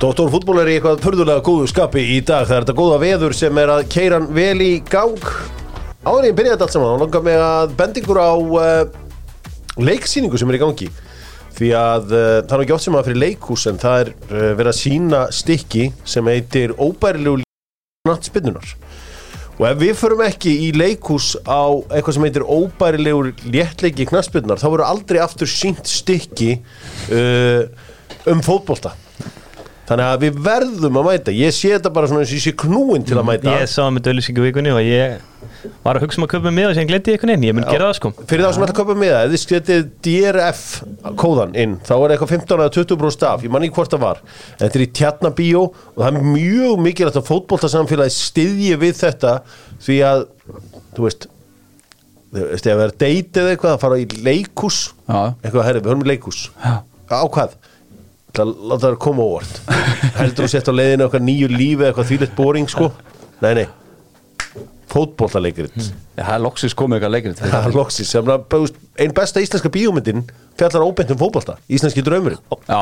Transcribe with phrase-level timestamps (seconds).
[0.00, 2.46] Dóttor fútból er í eitthvað förðulega góðu skapi í dag.
[2.48, 5.26] Það er þetta góða veður sem er að keira hann vel í gang.
[6.06, 8.94] Áður ég byrjaði þetta allt saman og langar mig að bendingur á uh,
[9.76, 10.88] leiksýningu sem er í gangi.
[11.58, 14.46] Því að uh, það er ekki oft sem að fyrir leikhús en það er uh,
[14.46, 15.84] verið að sína stykki
[16.14, 17.44] sem heitir óbærilegu
[18.08, 18.72] nattspinnunar
[19.60, 24.70] Og ef við förum ekki í leikhús á eitthvað sem heitir óbærilegur léttleiki knaspinnar, þá
[24.70, 26.54] verður aldrei aftur sínt stykki
[27.12, 27.68] uh,
[28.32, 28.96] um fótbolta.
[29.90, 31.32] Þannig að við verðum að mæta.
[31.34, 33.56] Ég sé þetta bara svona eins og ég sé knúin til að mæta.
[33.58, 35.16] Ég sá það með dölusingu vikunni og ég
[35.84, 37.66] var að hugsa um að köpa með og sem gledi ég einhvern veginn, ég mun
[37.68, 40.62] gera það sko Fyrir þá sem ætla að köpa með það, ef þið skvetið DRF
[41.20, 44.04] kóðan inn, þá er eitthvað 15 eða 20 brúst af, ég man ekki hvort það
[44.04, 44.22] var.
[44.60, 49.34] Þetta er í tjarnabíó og það er mjög mikilvægt að fótboltasamfélagi styðji við þetta
[49.86, 50.24] því að,
[50.96, 51.26] þú veist,
[52.30, 55.20] þú veist, ef það er deytið eða eitthvað, að fara í leikús, Já.
[55.42, 56.40] eitthvað, herri, við höfum.
[56.60, 56.74] Já.
[57.10, 57.58] Á hvað?
[58.36, 59.60] Það láta það koma á óvart.
[60.20, 62.90] Heldur þú sett á leiðinu eitthvað nýju lífi eða eitthvað þvílegt boring, sko?
[63.40, 63.66] Nei, nei.
[64.90, 65.76] Fótboltaleikrit.
[66.18, 67.42] Já, það er loksis komið eitthvað leikrit.
[67.50, 70.24] Það er loksis, sem að, þú veist, ein besta íslenska bíómyndin
[70.60, 72.40] fjallar óbeint um fótbolta, íslenski draumurinn.
[72.68, 72.80] Já,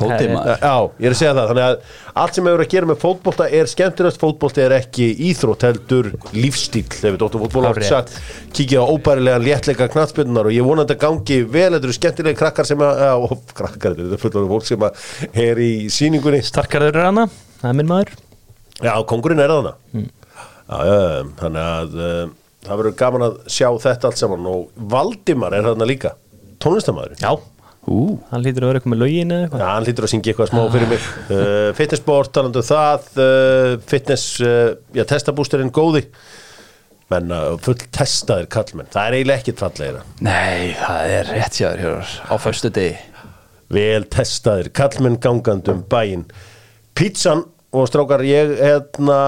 [0.00, 1.76] maður Já, ég er að segja það, þannig að
[2.22, 4.20] allt sem hefur að gera með fótbolta er skemmtilegast.
[4.22, 8.16] Fótbolta er ekki íþrótt heldur lífstíl, ef við dóttum fótból átt sagt,
[8.56, 12.40] kikið á óbærilega léttleika knattspinnar og ég vona að þetta gangi vel, þetta eru skemmtilegi
[12.40, 16.42] krakkar sem að, já, ó, krakkar, þetta er fullorðið fólk sem að er í síningunni,
[16.50, 17.28] Starkarður er hana,
[17.60, 18.16] það er minn maður.
[18.80, 19.76] Já, kongurinn er þarna.
[19.94, 20.08] Já,
[20.70, 22.34] já, já, þannig að uh,
[22.66, 26.14] það verður gaman að sjá þetta allt saman og Valdimar er þarna líka
[26.60, 27.32] tónlistamæður Já,
[27.88, 29.62] Ú, hann lítur að vera eitthvað með lögin eða eitthvað.
[29.62, 31.06] Já, hann lítur að syngja eitthvað smá fyrir mig.
[31.32, 36.02] Uh, Fitnessport, talandu um það uh, Fitness, uh, já, testabústurinn góði.
[37.10, 41.80] Menn uh, full testaðir kallmenn það er eiginlega ekkit fallegina nei, það er rétt sér
[41.82, 43.00] hér á föstu degi.
[43.72, 46.28] Vel testaðir kallmenn gangandum bæinn.
[46.94, 49.18] Pizzan og strákar ég hérna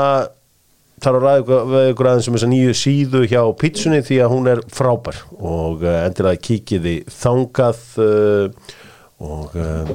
[1.02, 4.32] þarf að ræða ykkur- við ykkur aðeins um þessa nýju síðu hjá pizzunni því að
[4.36, 8.74] hún er frábær og uh, endilega kíkiði þangað uh,
[9.22, 9.92] og uh,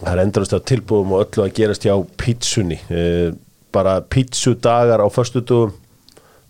[0.00, 2.78] það er endalast að tilbúðum og öllu að gerast hjá pizzunni.
[2.90, 3.34] Uh,
[3.74, 5.72] bara pizzudagar á föstudugum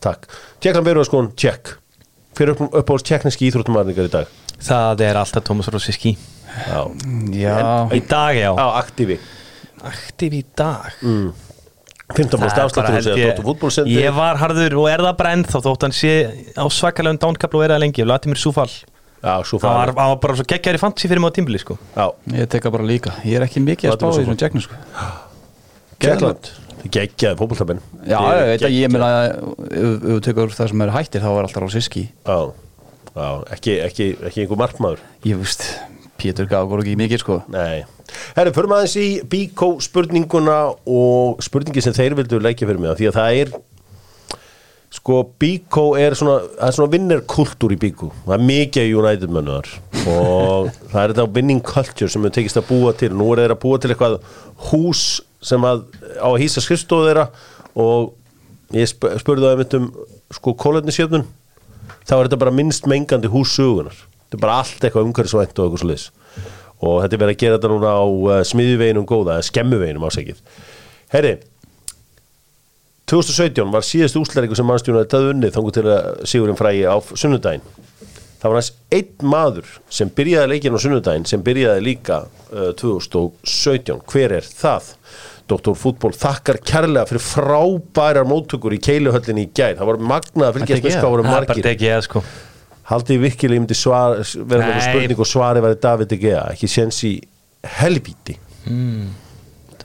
[0.05, 0.27] takk,
[0.61, 1.71] tjekklan verður að skoðun, tjekk
[2.37, 4.33] fyrir upp, uppáhalds tjekkneski íþróttumarningar í dag?
[4.65, 6.13] Það er alltaf Tómas Rossiski
[6.69, 6.83] já,
[7.33, 7.55] Já,
[7.97, 8.51] Í dag já.
[8.53, 9.17] Á aktífi
[9.89, 10.93] Aktiv í dag
[12.13, 15.31] 15 Það búst er bara, afsláttur held og ég- var harður og er það bara
[15.39, 16.13] ennþá þótt hann sé
[16.53, 18.03] á svakalegum dánkaplu og er það lengi.
[18.05, 18.75] Og lati mér súfall
[19.25, 21.79] hann var, var bara svo geggjær í fantasy fyrir mig á tímbili sko.
[22.29, 23.15] Ég teka bara líka.
[23.25, 24.75] Ég er ekki mikið að spá við í svo svona tjekknu sko.
[26.05, 26.51] Gekkland
[26.93, 31.23] Gekkjaði fótbóltabinn Já, ég veit að ég meina ef þú tekur það sem er hættir
[31.25, 32.37] þá er alltaf á síski Já,
[33.17, 35.01] já ekki, ekki, ekki einhver markmaður.
[35.25, 35.65] Ég veist,
[36.21, 37.43] Pétur gaf okkur ekki mikið sko.
[37.53, 37.85] Nei.
[38.37, 43.01] Herri, förum aðeins í Bíkó spurninguna og spurningi sem þeir vildu leikja fyrir mig af
[43.01, 43.55] því að það er
[44.95, 49.71] sko Bíkó er svona það er svona vinnerkultúr í Bíkó það er mikið United mönnur
[50.05, 53.11] og það er þetta winning culture sem við tekist að búa til.
[53.17, 54.19] Nú er þeir að búa til eitthvað
[54.71, 55.07] hús
[55.45, 55.87] sem að
[56.21, 57.29] á að hýsa skrifstofu þeirra
[57.75, 58.13] og
[58.75, 59.89] ég sp spurði það um
[60.35, 61.27] sko kólefnisjöfnun
[62.05, 63.97] þá er þetta bara minnst mengandi hús sögunar
[64.35, 66.07] þetta er bara allt eitthvað umhverfisvænt og eitthvað svo liðs
[66.85, 70.43] og þetta er verið að gera þetta núna á uh, smiðjuveginum góða, skemmuveginum ásækið
[71.15, 71.37] Herri
[73.11, 77.67] 2017 var síðast úslæringu sem mannstjónaði það unnið þangu til að Sigurinn frægi á sunnudaginn.
[78.41, 84.03] Það var hans einn maður sem byrjaði leikin á sunnudaginn sem byrjaði líka uh, 2017
[84.09, 84.91] hver er það?
[85.45, 85.75] Dr.
[85.77, 89.77] Fútból þakkar kærlega fyrir frábærar móttökur í keiluhöllinni í gær.
[89.77, 91.67] Það var magnað að fylgjast með bara margir
[92.91, 96.43] Haldið þið virkilega ég myndi svar, vera með spurning og svari væri David De Gea,
[96.53, 97.15] ekki séns í
[97.81, 98.37] helvíti
[98.69, 99.13] mm.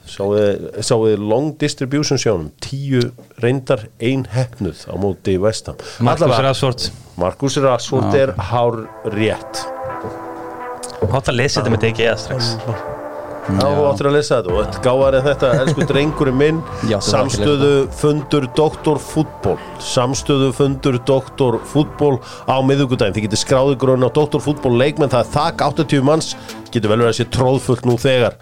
[0.10, 3.04] Sáuði long distribution sjónum, tíu
[3.44, 6.88] reyndar ein hefnuð á móti vestam Markus Rashford.
[7.20, 8.82] Markus Rashford er hár
[9.14, 9.66] rétt.
[11.10, 12.56] Hátt að lesa þetta með DG strax
[13.50, 16.60] Já, þú áttur að lesa þetta og þetta gáðar en þetta, elsku drengurinn minn
[17.10, 24.10] samstöðu fundur doktor fútból samstöðu fundur doktor fútból á miðugudaginn, þið getur skráðu grunn á
[24.14, 26.32] doktor fútból leikmenn, það er þakk 80 manns,
[26.70, 28.38] getur vel verið að sé tróðfullt nú þegar.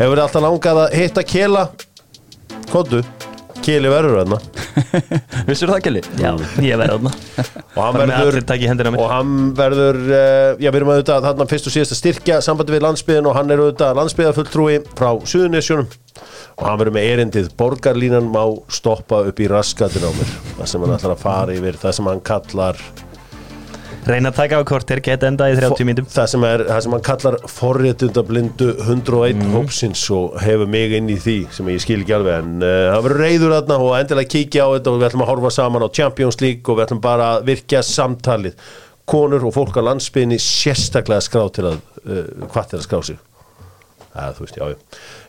[0.00, 1.66] Hefur þið alltaf langað að hitta Kela?
[2.72, 3.02] Kóttu,
[3.66, 4.36] Keli verður þarna.
[5.48, 6.02] Vissur það, Kelly?
[6.20, 6.28] Já,
[6.62, 7.12] ég verði þarna.
[7.74, 11.96] Og hann verður og hann verður uh, já við erum auðvitað þarna fyrst og síðast
[11.96, 15.90] að styrkja sambandi við landsbyðin og hann er auðvitað landsbyðarfulltrúi frá Suðunisjónum
[16.56, 20.30] og hann verður með erindið borgarlínan má stoppa upp í raskatin á mér.
[20.60, 22.80] Það sem hann ætlar að fara yfir það sem hann kallar
[24.06, 26.92] Reyna að taka á kortir, geta enda í 30 mínutum það sem, er, það sem
[26.94, 29.54] hann kallar forréttundablindu 101 Mhm.
[29.56, 33.02] hópsins og hefur mig inn í því sem ég skil ekki alveg en uh, það
[33.08, 35.88] verður reyður þarna og endilega kíkja á þetta og við ætlum að horfa saman á
[35.98, 38.54] Champions League og við ætlum bara að virkja samtalið
[39.06, 43.18] konur og fólk á landsbyrni sérstaklega skrá til að uh, hvað til að skrá sig
[44.16, 44.76] Það, þú veist, já, já.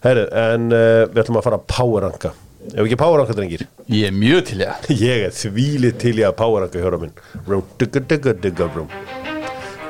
[0.07, 2.29] En uh, við ætlum að fara að powerranka
[2.73, 6.37] ef ekki powerranka drengir Ég er mjög til ég Ég er þvílið til í að
[6.41, 7.15] powerranka hjóra minn
[7.47, 8.91] Rúm, digga, digga, digga, rúm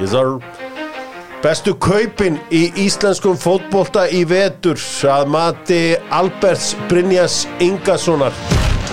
[0.01, 0.65] Ég þarf
[1.37, 8.33] Bestu kaupin í íslenskum fótbolta í vetur að mati Alberts Brynjas Ingasonar.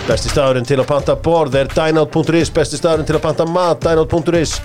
[0.04, 4.58] Besti staðurinn til að panta borð er dynout.is Besti staðurinn til að panta mat dynout.is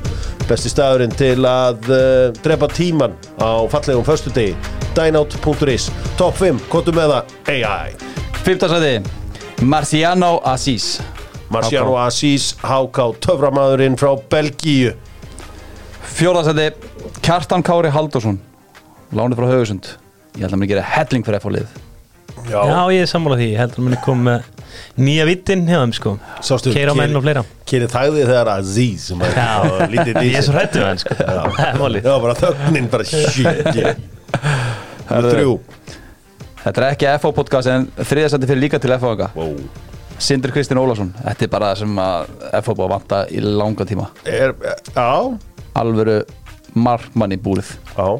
[0.49, 2.03] Besti staðurinn til að uh,
[2.43, 4.57] drepa tíman á fallegum föstudegi
[4.99, 5.87] dynout.is
[6.19, 7.37] Top 5, kóttu með það?
[7.55, 8.99] AI Fymtasæði
[9.67, 10.99] Marciano Assis
[11.51, 14.93] Marciano Assis Háká töframadurinn frá Belgíu.
[16.15, 16.69] Fjórðasæði
[17.25, 18.39] Kjartan Kári Haldursson
[19.15, 19.91] Lánið frá Höfusund
[20.37, 21.77] Ég held að mér gera helling fyrir F-fólið
[22.49, 22.61] Já,
[22.95, 24.45] ég er sammála því, ég held að muni kom með
[24.97, 26.13] nýja vittin hjá þeim sko.
[26.45, 27.43] Sástu, Keira menn og fleira.
[27.67, 29.49] Keri þægði þegar Aziz sem að Já,
[29.91, 31.17] lítið ég er svo hrættu með hann sko.
[31.99, 33.99] Já, bara þögnin bara shit yeah.
[35.09, 35.53] Númer Þrjú
[36.59, 39.29] Þetta er ekki FO podcast en þriðasætti fyrir líka til FO -anga.
[39.35, 39.55] wow.
[40.19, 42.25] Sindri Kristinn Ólafsson Þetta er bara það sem að
[42.65, 44.09] FO búið að vanta í langa tíma.
[44.25, 44.53] Er,
[44.95, 45.37] Já,
[45.79, 46.23] Alvöru
[46.75, 47.77] markmann í búrið.
[47.95, 48.19] Já.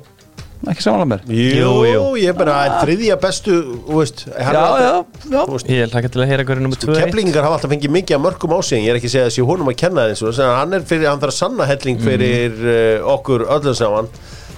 [0.70, 1.22] Ekki samanlega mér?
[1.32, 3.54] Jú, Jú, ég er bara þriðja bestu
[3.88, 5.46] veist, Já, er- já, já.
[5.48, 8.16] Veist, Ég er hlakka til að heyra hverju nummer 2 Keflingar hafa alltaf fengið mikið
[8.16, 10.10] af mörgum á en ég er ekki að segja að sé honum að kenna það
[10.10, 13.46] eins og þess að hann er fyrir, hann þarf að sanna helling fyrir uh, okkur
[13.48, 14.08] öllum saman.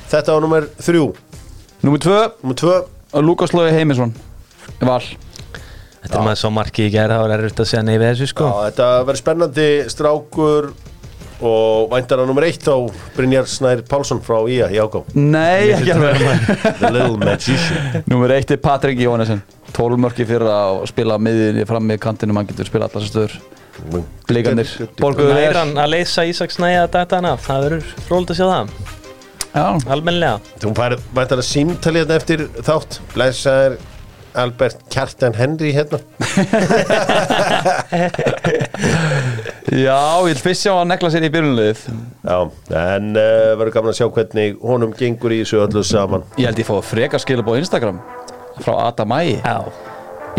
[0.10, 1.06] Þetta var nummer þrjú.
[1.84, 2.19] Númer tvö.
[2.42, 2.75] Nummer tvö
[3.19, 4.13] Lukas Lói Heimisson.
[4.80, 5.02] Val.
[6.02, 8.30] Þetta er maður svo markið í gæra, það var erfitt að segja nei við þessu
[8.31, 8.48] sko.
[8.48, 10.72] Já, þetta verður spennandi strákur
[11.42, 12.78] og væntara nummer eitt á
[13.16, 16.22] Brynjar Snær Pálsson frá IA í ágá Nei, ekki alveg.
[16.80, 18.04] The Little Magician.
[18.10, 19.42] Númer eitt er Patrik Jónesson
[19.74, 23.38] 12 mörki fyrir að spila miðinni fram með kantinu, mann getur spila allar stöður.
[24.30, 29.00] Vel hann að leysa Ísaks næja dataðan af, það verður fróld að sjá það
[29.51, 30.39] Já, Almennilega.
[30.62, 33.01] Þú fær væntara símtalið hérna eftir þátt.
[33.15, 33.80] Blessaður
[34.42, 36.00] Albert Kjartan Henry hérna.
[39.71, 41.81] Já, ég vil fyrst sjá að negla sér í byrjunlið
[42.24, 42.38] Já,
[42.80, 46.24] en uh, verður gaman að sjá hvernig honum gengur í þessu öllu saman.
[46.39, 48.00] Ég held ég fá frekar skilab á Instagram
[48.62, 49.57] frá Adam Æ Já,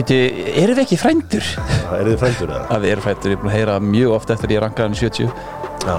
[0.00, 0.18] Ítti,
[0.56, 1.44] erum við ekki frændur?
[1.68, 2.64] Það er þið frændur eða?
[2.72, 4.96] Að við erum frændur, ég er búin að heyra mjög oft eftir ég rankaði hann
[4.96, 5.28] í 70
[5.82, 5.96] Já.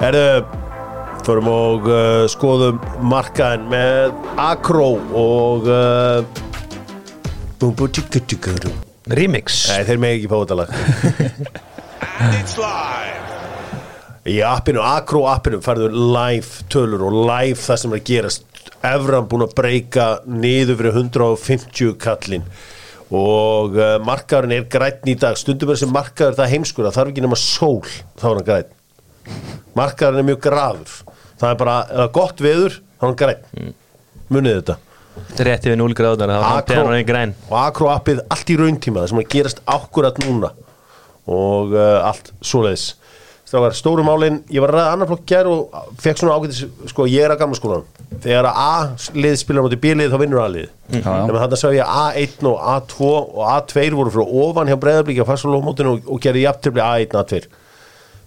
[0.00, 0.26] Herðu,
[1.30, 6.24] förum og uh, skoðum markaðin með Akro og uh,
[9.14, 9.60] remix.
[9.70, 10.72] Nei, þeir með ekki fá þetta lag.
[12.40, 13.28] It's live.
[14.26, 18.44] Í appinu, Akro appinu færðu live tölur og live það sem er að gerast.
[18.90, 22.50] Evran búin að breyka niður fyrir 150 kallinn.
[23.14, 25.38] Og uh, markaðurinn er grætn í dag.
[25.38, 28.76] Stundum er þessi markaður það heimskur það þarf ekki nema sól þá er hann grætn
[29.78, 30.94] markaðurinn er mjög graður
[31.40, 33.74] það er bara, er gott veður þá er hann grætn
[34.30, 34.78] munið þetta.
[35.20, 37.34] Þetta er rétt yfir 0 gráðar, var Akro, hann græn.
[37.50, 40.52] og Akro appið allt í rauntíma það sem að gerast akkurat núna.
[41.30, 42.92] Og uh, allt svoleiðis.
[43.50, 46.60] Strákar, stóru málin, ég var að ræða annar flokk gær og fekk svona ágætis,
[46.92, 47.88] sko, ég er að gamla skólan
[48.22, 50.68] þegar að A-lið spilar móti B-lið þá vinnur A-lið.
[50.92, 51.00] Já.
[51.02, 55.26] þannig að þetta sá ég að A1 og A2 og A2 voru frá ofan hjá
[55.26, 57.42] fæstalófmótinu og, og gerði jafntefli A1 og A2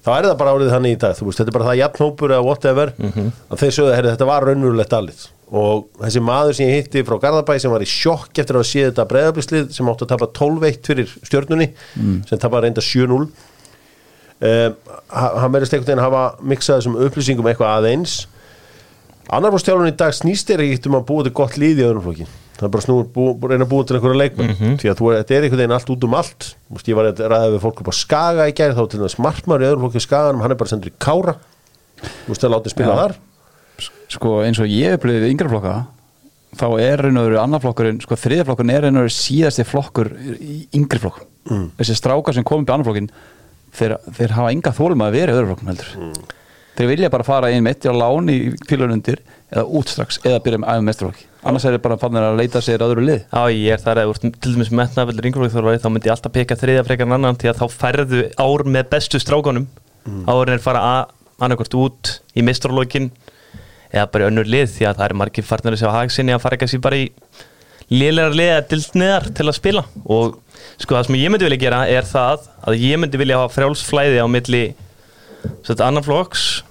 [0.03, 2.33] þá er það bara árið þannig í dag þú veist, þetta er bara það jafnhópur
[2.36, 2.91] eða whatever
[3.53, 7.60] að þeir sögðu, þetta var raunverulegt alið og þessi maður sem ég hitti frá Garðabæ
[7.62, 11.12] sem var í sjokk eftir að sé þetta breyðablíslið sem átti að tapa 12-1 fyrir
[11.29, 11.67] stjörnunni
[12.27, 13.19] sem tapa reynda 7-0
[14.43, 14.75] um,
[15.13, 18.15] hann verðist einhvern veginn hafa miksað þessum upplýsingum eitthvað aðeins.
[19.31, 21.86] Annar frá stjálfun í dag snýst er ekkert um að búa til gott líð í
[21.86, 24.53] öðrum flokki það er bara snúið bú, reyna að búa til einhverja leikmenn.
[24.81, 26.50] Því að er- þetta er einhvern veginn allt út um allt.
[26.69, 29.01] Þú veist, ég var að ræða við fólk upp á Skaga í gæri þá til
[29.01, 31.36] þess margmar í öðrum flokki í Skaganum hann er bara sendur í Kára.
[32.03, 33.17] Þú veist að láta spila þar.
[34.13, 35.75] Sko eins og ég upplifði við yngra flokka
[36.57, 39.65] þá er raun og veru annar flokkurinn sko þriðja flokkurinn er raun og veru síðasti
[39.67, 41.65] flokkur í yngri flokk mm.
[41.79, 43.10] þessi strákar sem komum upp í annar flokkin
[43.74, 46.24] þeir, þeir hafa enga þólum að vera í öðru flokkum heldur.
[46.74, 48.38] Þeir vilja bara fara inn mitt á lán í
[48.69, 49.22] fílunundir
[49.53, 52.62] eða út strax eða byrja með æfum mestraflokki annars er þeir bara fannir að leita
[52.63, 53.23] sér öðru lið.
[53.27, 56.57] Já, ég er þar að til dæmis metnafeldur yngurflokk þorfari þá myndi ég alltaf peka
[56.59, 59.67] þriðja frekar en annan því að þá færðu ár með bestu strákunum.
[60.03, 60.23] Mm.
[60.27, 63.09] árin er fara að annarkvort út í mistralókin
[63.93, 66.43] eða bara í önnur lið því að það er margir farnir að sjá hagsinni að
[66.43, 67.05] fara ekki bara í
[67.93, 69.85] liðlegar lið eða dildniðar til að spila.
[70.03, 70.38] Og
[70.81, 74.23] sko það sem ég myndi vilja gera er það að ég myndi vilja hafa frjálsflæði
[74.23, 74.63] á milli
[75.73, 76.63] annar flokks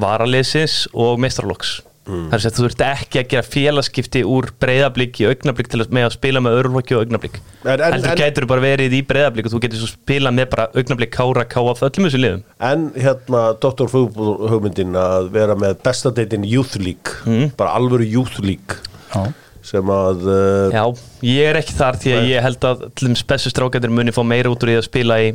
[0.00, 2.24] varaliðsins og mestrarlokks Mm.
[2.32, 6.06] þar sem þú ert ekki að gera félagskipti úr breyðablík í augnablík til að með
[6.08, 9.46] að spila með öðruflokki og augnablík En- en- heldur en- gætur bara verið í breyðablík
[9.46, 13.42] og þú getur svo spila með bara augnablík kára káa öllum þessu liðum En hérna
[13.62, 13.86] Dr.
[13.92, 17.52] Fútbol hugmyndin að vera með bestadeitin Youth League Mm.
[17.56, 18.80] bara alvöru Youth League
[19.14, 19.22] Já.
[19.62, 20.84] sem að uh, Já,
[21.22, 24.24] ég er ekki þar því að ég held að til þeim spessu strákættir muni fá
[24.26, 25.30] meira út úr því að spila í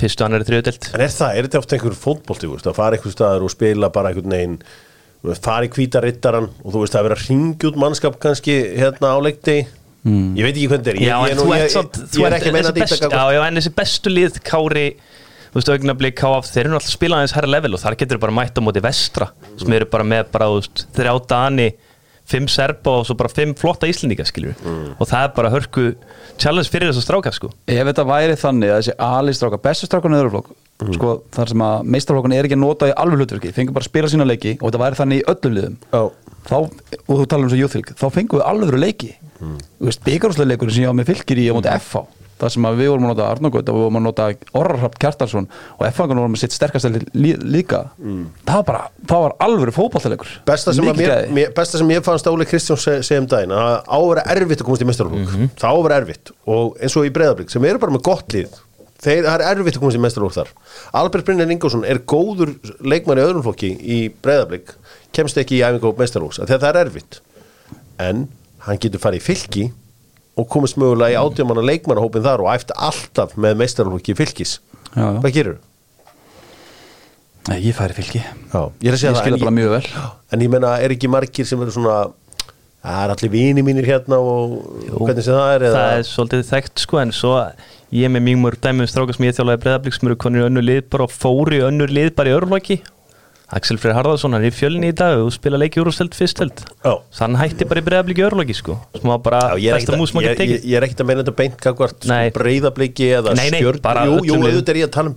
[0.00, 2.00] fyrstu annari þriðudelt En er það, er þetta oft einhver
[2.40, 4.58] þú veist, að fara einhver staðar og spila bara einhvern veginn
[5.22, 9.14] þú veist, fara í hvíta rittaran og þú veist að vera hringjút mannskap kannski hérna
[9.14, 9.58] á leikti
[10.06, 10.98] ég veit ekki hvernig þetta er.
[11.02, 13.72] Ég, Já, ég, ég, ég, ég er ekki að meina bestu- ítaka Já, en þessi
[13.74, 14.88] bestu lið Kári
[15.56, 18.34] Þú veist, augnablík KF, þeir eru alltaf spilað aðeins herra level og þar getur bara
[18.36, 19.30] mætt á móti vestra.
[19.56, 21.68] Sem eru bara með bara, þú veist, þrjá dani
[22.28, 24.52] fimm serba og svo bara fimm flotta íslendinga, skiljur
[24.98, 25.84] og það er bara hörku
[26.36, 27.52] challenge fyrir þess að stráka, sko.
[27.70, 30.18] Ef þetta væri þannig að þessi alistráka, bestu strákan
[30.76, 33.86] öðruflokk sko, þar sem að meistarflokkun er ekki að nota í alveg hlutverki, fengur bara
[33.86, 35.78] að spila sína leiki og þetta væri þannig í öllum liðum.
[35.92, 36.02] Já.
[36.50, 36.58] þá,
[37.06, 39.14] og þú talar um svo júþylg þá fengum við alveg leiki.
[39.36, 39.56] Mm.
[40.04, 42.06] byggarúslega leikur sem ég á með fylgir í á móti FH
[42.40, 44.26] þar sem að við vorum að nota Arnogöld og við vorum að nota
[44.60, 47.82] Orrarrapp Kjartarsson og FH-ngan vorum að sitt sterkast lí, líka.
[47.96, 50.74] Það var bara, það var alveg fótballtalegur besta
[51.56, 54.60] besta sem ég fannst Óli Kristján seg, segja um daginn að á að vera erfitt
[54.62, 56.34] að komast í mestarlokk það á að vera erfitt.
[56.44, 58.60] Og eins og í breyðablík sem eru bara með gott lið
[59.02, 60.52] þeir, það er erfitt að komast í mestarlokk þar
[61.00, 64.74] Albert Brynjar Ingolson er góður leikmann í öðrum flokki í breyðablík
[65.16, 67.20] kemst ekki í æfingu á mestarlokks þegar það er erfitt
[68.02, 68.26] en
[68.66, 69.66] hann getur farið í fylki
[70.36, 74.58] og komist mögulega í átjámanna leikmannahópin þar og æft alltaf með mestarlokki fylkis
[74.96, 75.18] Já, já.
[75.20, 75.56] hvað gerur?
[77.46, 79.88] Nei, ég færi fylgi Já, ég að Ég það, skil en það bara mjög vel.
[80.34, 81.98] En ég meina, er ekki margir sem eru svona
[82.86, 84.58] Það er allir vini mínir hérna og
[85.00, 87.32] hvernig sem það er eða, það er svolítið þekkt sko en svo
[87.94, 90.46] ég með mjög mörg dæmi um stráka sem ég þjálfaði breyðablík sem eru konur í
[90.50, 92.80] önnur lið bara og fóru í önnur lið bara í örflokki
[93.46, 96.64] Axel Freyr Harðarsson, hann er í fjölni í dag og spila leiki úrústeld fyrstöld
[97.14, 98.74] þann hætti bara í breyðablík í örflokki sko.
[98.98, 100.64] Sem var bara besta mús að- maður tekið.
[100.66, 102.30] ég er ekkert að meina þetta beint kakvart Nei.
[102.34, 103.36] breyðabliki eða
[103.82, 105.14] bara Jú, jú, auðvitað er ég að tala um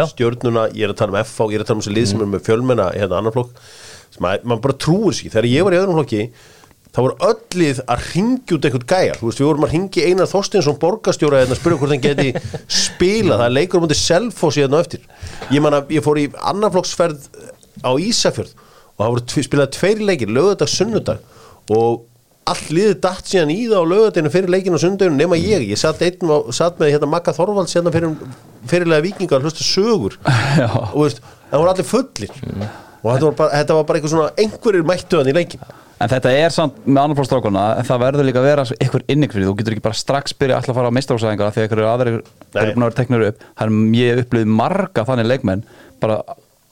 [0.00, 0.06] já.
[0.08, 1.84] stjörnuna, ég er að tala um FH ég er að tala um
[6.96, 9.14] hérna þá voru öll lið að ringja út einhvern gæja.
[9.20, 12.30] Þú veist, við vorum að ringi Einar Þorstinsson borgarstjóra hérna að spyrja hvort hann geti
[12.72, 15.04] spila það er leikur um hundi Selfoss hérna eftir.
[15.52, 17.28] Ég man að ég fór í annarflokksferð
[17.84, 18.54] á Ísafjörð
[18.96, 21.20] og það voru spilað tveir leikir, lögadag, sunnudag.
[21.68, 22.06] Og
[22.48, 25.76] allt liðið datt síðan í það á lögadaginu fyrir leikinu og sunnudaginu nema ég, ég
[25.80, 28.14] satt, og- satt með hérna Magga Þorvalds hérna fyrir
[28.70, 30.16] fyrirlega vikingar hlusta sögur.
[30.62, 30.70] Já.
[30.94, 32.30] og veist, það voru allir fullir.
[33.02, 35.60] Og þetta var, bara, þetta bara eitthvað einhverjir mættu hann í leikin
[35.96, 39.48] En þetta er samt með annarflóðstrákuna það verður líka að vera ykkur innig fyrir því.
[39.48, 42.60] þú getur ekki bara strax byrja alltaf að fara á meistarhúsæðingar þegar aðrir Nei.
[42.60, 45.62] eru búin að vera teknur upp það er ég upplifið marga þannig leikmenn
[46.02, 46.18] bara,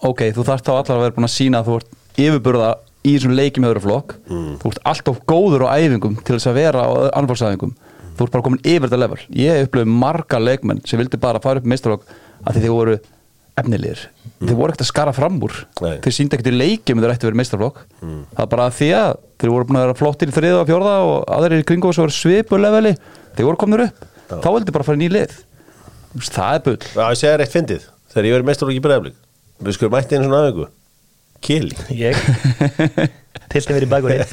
[0.05, 1.89] ok, þú þarft þá allar að vera búin að sína að þú ert
[2.21, 2.69] yfirburða
[3.05, 4.53] í þessum leikjum öðru flokk Mm.
[4.61, 7.73] þú ert alltaf góður á æfingum til þess að vera á annarflóðsæðingum
[8.19, 11.61] þú ert bara komin yfir þetta level ég upplifið marga leikmenn sem vildi bara fara
[11.61, 13.01] upp
[13.55, 14.01] að efnilegir
[14.45, 15.55] þeir voru ekkert að skara fram úr.
[15.81, 15.93] Nei.
[15.95, 16.01] Mm.
[16.05, 19.53] þeir síndi ekkert í leikjum þeir ætti verið meistarflokk það er bara því að þeir
[19.55, 22.05] voru búin að vera flottir í þriða og fjórða og aðrir í kringu og svo
[22.07, 22.95] voru svipu leveli.
[23.37, 24.05] Þeir voru komnir upp.
[24.31, 25.35] Þá vildi bara fara í ný lið.
[26.15, 26.79] Þú veist, það er bull.
[26.95, 27.87] Já, ég segja reitt fyndið.
[28.15, 29.17] Þegar ég verið mestarlokki í breyðablik
[29.65, 30.67] við skulum mætti einu svona aðeingu
[31.45, 32.17] Kili ég?
[33.53, 34.25] Tilti verið í bakur ég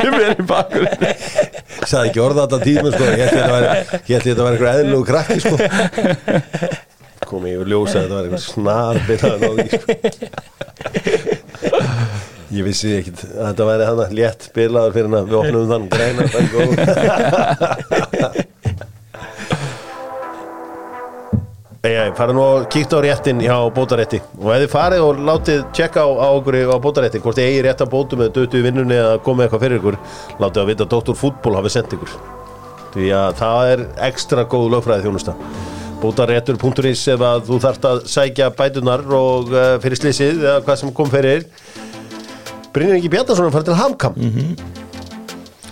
[0.00, 0.86] verið í bakur
[1.86, 3.04] sagði ekki orða þetta tíma sko.
[3.12, 5.54] Ég ætli þetta að vera- að vera eitthvað eðlulegu krakki sko
[7.24, 9.86] Komi ég úr ljósa að þetta var eitthvað snar byrjaði nógi sko.
[12.56, 15.22] Ég vissi ekkit að þetta væri hana létt byrlaður fyrir hana.
[15.26, 16.70] Við opnum þann greina er góð
[21.86, 24.18] Ég fara nú og kíkta á réttin hjá bótarétti.
[24.42, 27.62] Og ef þið farið og látið tjekka á, á okkur á bótarétti hvort þið eigi
[27.66, 29.98] rétt að bótum eða dötu í vinnunni eða komið eitthvað fyrir ykkur
[30.42, 31.14] látið að vita að Dr.
[31.20, 32.12] Fútból hafi sendt ykkur.
[32.96, 35.32] Því að það er ekstra góð lögfræði þjónusta
[36.02, 40.94] bótaréttur.is ef að þú þarft að sækja bætunar og uh, fyrir slísið eða hvað sem
[40.96, 41.46] kom fyrir.
[42.74, 44.18] Brynjar Ingi Bjarnason er farin til Hamkam.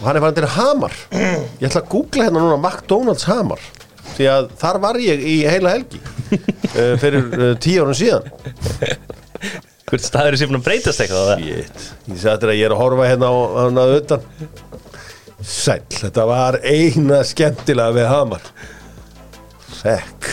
[0.01, 0.95] Og hann er farin til Hamar.
[1.61, 3.65] Ég ætla að googla hérna núna McDonalds Hamar
[4.15, 8.29] því að þar var ég í heila helgi uh, fyrir uh, tíu árum síðan.
[9.91, 11.33] Hvert staður er sér búin að breytast eitthvað?
[11.43, 11.89] Shit.
[12.09, 14.29] ég sagði þetta að ég er að horfa hérna á hann að utan.
[15.45, 18.47] Sæll, þetta var eina skemmtilega við Hamar
[19.85, 20.31] Sekk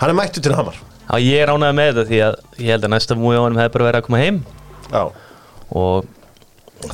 [0.00, 0.76] hann er mættu til Hamar.
[1.06, 3.56] Já, ég er ánægð með þetta því að ég held að næsta múi á hann
[3.60, 4.40] hefði bara verið að koma heim.
[4.90, 5.02] Já,
[5.76, 6.12] og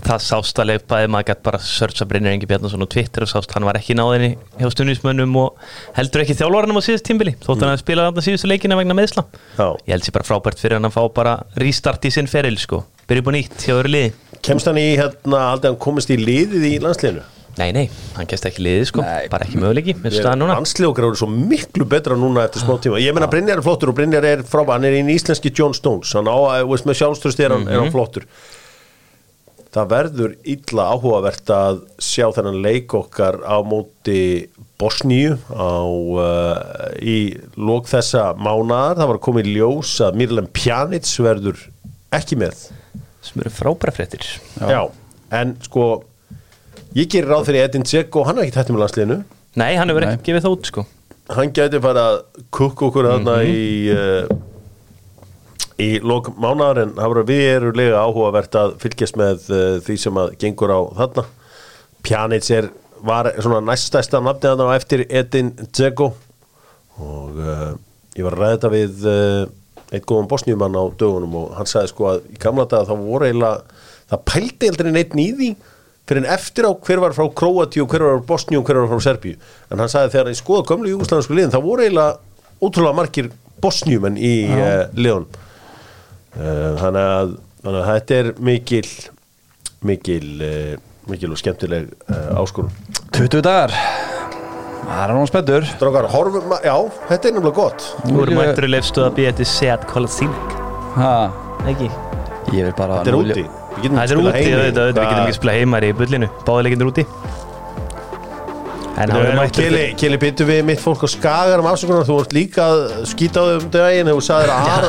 [0.07, 3.51] það sást að leipaði maður gætt bara searcha Brynjar Ingi Bjarnason á Twitter og sást
[3.57, 4.31] hann var ekki náðinni
[4.61, 5.59] hjá stunismönnum og
[5.97, 9.27] heldur ekki þjálfvaranum á síðust tímbili þótt hann að spila þarna síðustu leikina vegna meðsla
[9.59, 9.67] Já.
[9.83, 12.85] ég held sér bara frábært fyrir hann að fá bara restart í sinn feril sko,
[13.11, 14.15] byrja upp á nýtt hjá öðru liði.
[14.47, 17.27] Kemst hann í hérna aldrei hann komist í liðið í landsliðinu
[17.59, 17.85] nei, nei,
[18.17, 19.27] hann kemst ekki liði sko Nei.
[19.33, 19.95] bara ekki möguleiki,
[20.89, 23.99] okkar eru svo miklu betra núna eftir smá tíma Ég meina Brynjar er flottur og
[23.99, 26.37] Brynjar er frábæð Hann er einn íslenski John Stones Hann á,
[26.69, 28.25] veist, með sjálfströst er, hann- er hann flottur
[29.73, 37.39] Það verður illa áhugavert að sjá þennan leik okkar á móti Bosníu á, uh, í
[37.57, 38.99] lók þessa mánaðar.
[38.99, 41.63] Það var að koma í ljós að Mirlem Pjanic verður
[42.13, 42.67] ekki með.
[43.23, 44.27] sem eru frábæra fréttir
[44.59, 44.83] Já.
[45.31, 46.03] En sko,
[46.97, 49.19] ég gerir ráð fyrir Edin Dzeko, hann er ekki tættum með landsliðinu.
[49.61, 50.87] nei, hann hefur ekki gefið það út sko.
[51.33, 52.17] Hann gæti bara að
[52.55, 53.61] kukka okkur þarna í...
[53.95, 54.41] Uh,
[55.83, 60.21] í lók mánaðar en það voru við erulega áhugavert að fylgjast með uh, því sem
[60.21, 61.25] að gengur á þarna.
[62.07, 62.69] Pjanic er,
[63.03, 66.13] var svona næstæsta nafnið þarna á eftir Edin Dzeko.
[67.03, 67.73] Og uh,
[68.19, 69.43] ég var að ræða þetta við uh,
[69.93, 73.29] eitt góðan bosnjumann á dögunum og hann sagði sko að í gamla daga þá voru
[73.29, 73.81] eiginlega
[74.13, 75.51] það pældi aldrei neitt nýði
[76.09, 78.91] fyrir en eftir á hver var frá Króatíu hver var frá Bosníu og hver var
[78.93, 79.37] frá Serbíu.
[79.71, 82.19] En hann sagði þegar ég skoða gömlu júgoslæðansku liðin þá voru eiginlega
[82.63, 83.31] ótrúlega margir
[83.63, 88.89] bosnjumenn í uh, liðun uh, þannig, að, þannig að þetta er mikil
[89.87, 90.73] mikil uh,
[91.11, 92.71] mikil og skemmtileg uh, áskorun.
[93.15, 93.73] 20 dagar.
[94.83, 95.67] Það er nú spenntur.
[95.79, 96.75] Drákar, horfum, já,
[97.09, 97.85] þetta er nefnilega gott.
[98.03, 100.59] Þú voru Ég- mættur í leifstöð að býja til Seat Kolasík
[100.99, 101.13] Ha,
[101.71, 101.87] ekki?
[102.53, 103.45] Ég vil bara Þetta er úti
[103.83, 107.05] Það er spilað úti, auðvitað, við getum ekki spilað heimar í bullinu Báðilegindir úti.
[109.99, 112.05] Kili, byttu við mitt fólk á skagar um afsökunar.
[112.07, 114.87] Þú vart líka að skýta á þau um daginn þú sagðir að Ar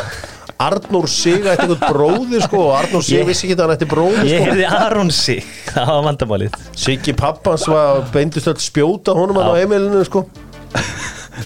[0.64, 2.60] Arnór Sig ætti eitthvað bróðir sko.
[2.68, 4.50] Og Arnór Sig Ég- vissi ekki að hann ætti bróðir Ég sko.
[4.52, 5.48] heyrði Aron sig.
[5.74, 6.58] Það var vandamálið.
[6.84, 10.26] Siggi pappans var beindist öll spjóta honum hann á heimilinu sko.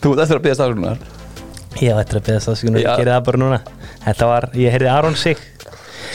[0.04, 0.98] Þú eftir að byggja stafskunar
[1.78, 2.44] Ég eftir að beða það
[2.84, 3.60] Ég gerði það bara núna.
[4.08, 5.46] Þetta var, ég sig Siggi Sig-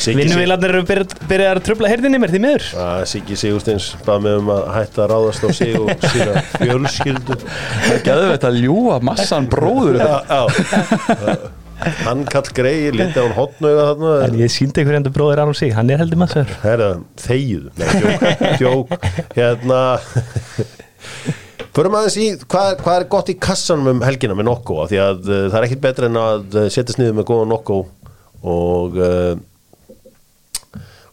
[0.02, 2.68] Vinnuvílarnir eru byrjað byrjað að trubla heyrðinni mér því miður.
[3.10, 7.36] Siggi Sigursteins bað mig um að hætta að ráðast á sig og sína fjölskyldu.
[8.06, 11.36] Gæðu þetta að ljúa massan bróður Já, já.
[12.06, 15.56] Hann kall greið, lítið á hann hotnauga En þarna ég síndi einhver endur bróðir Aron
[15.58, 17.64] sig Hann er heldur massur Herra, þegið.
[17.80, 19.08] Nei, djók, djók.
[19.34, 19.80] Hérna
[21.72, 24.82] Förum aðeins í hvað, hvað er gott í kassanum um helgina með Nokko?
[24.90, 27.78] Því að uh, það er ekkit betra en að uh, setjast niður með góða Nokko
[28.52, 29.32] og uh,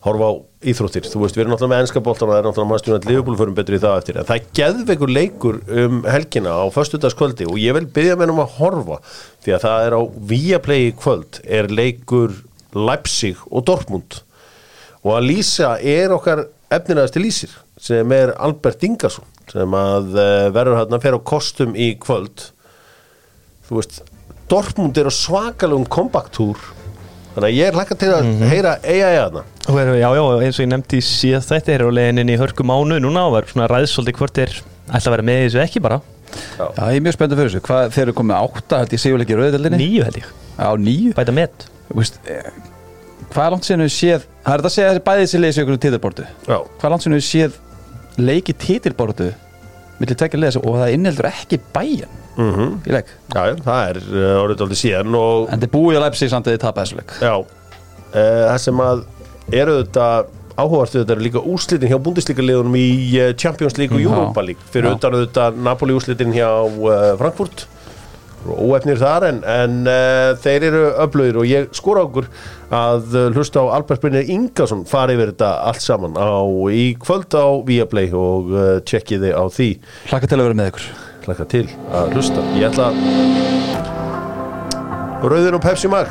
[0.05, 0.33] horfa á
[0.71, 1.07] íþróttir.
[1.07, 3.57] Þú veist, við erum náttúrulega með ennska boltan og það er náttúrulega mannstjónat Liverpool förum
[3.57, 4.19] betur í það eftir.
[4.19, 8.55] En það geðveikur leikur um helgina á föstudagskvöldi og ég vil byggja mér um að
[8.59, 8.99] horfa
[9.43, 12.37] því að það er á Viaplay í kvöld er leikur
[12.75, 14.21] Leipzig og Dortmund.
[15.03, 20.81] Og að lýsa er okkar efnilegasti lýsir sem er Albert Ingarsson sem að uh, verður
[20.83, 22.49] hann að fer á kostum í kvöld.
[23.67, 24.01] Þú veist
[24.49, 26.59] Dortmund er á svakalugum kombaktúr
[27.35, 29.43] þannig að ég er hlakka til að heyra eiga eiga þarna.
[29.99, 33.25] Já, já, eins og ég nefndi síðast þetta er á leiðinni í hörku mánu núna
[33.29, 34.55] og var svona ræðsóldi hvort er
[34.89, 36.01] ætla að vera með þessu ekki bara.
[36.59, 37.63] Já, ég er mjög spenntur fyrir þessu.
[37.65, 40.27] Hvað, þeir eru komið átta, held ég sigurleiki í rauðdeldinni Nýju held ég,
[40.59, 41.13] Já, níu.
[41.17, 41.33] Bæta
[41.95, 42.51] veist, eh,
[43.29, 46.57] Hvað er langt sinni við séð Það er þetta að segja bæðið sér titilbortu Já,
[46.57, 47.57] Hvað er langt sinni við séð
[48.19, 49.29] leiki titilbortu
[49.99, 53.13] millir tvekja leysi og það innheldur ekki bæjan mm í leik.
[53.35, 56.55] Já, það er uh, orðið aldrei síðan og En þið búið að leipsi samt að
[56.55, 57.15] þið tapa þessu leik.
[57.23, 59.01] Já, uh, það sem að
[59.59, 60.07] eru þetta
[60.59, 62.87] áhugast þetta eru líka úrslitin hjá búndisleika liðunum í
[63.19, 64.07] uh, Champions League og.
[64.07, 64.71] Europa League.
[64.71, 66.49] Fyrir þetta Napoli úrslitin hjá
[67.19, 67.67] Frankfurt
[68.47, 72.25] óefnir þar en, en uh, þeir eru öflugir og ég skora okkur
[72.75, 76.31] að uh, hlusta á Albert Brynir Ingarsson fari yfir þetta allt saman á,
[76.71, 79.69] í kvöld á Viaplay og uh, tjekkið þið á því.
[80.11, 80.85] Hlakka til að vera með ykkur.
[81.27, 82.39] Hlaka til að hlusta.
[82.55, 82.87] Ég ætla
[85.19, 86.09] Rauður og Pepsi Max.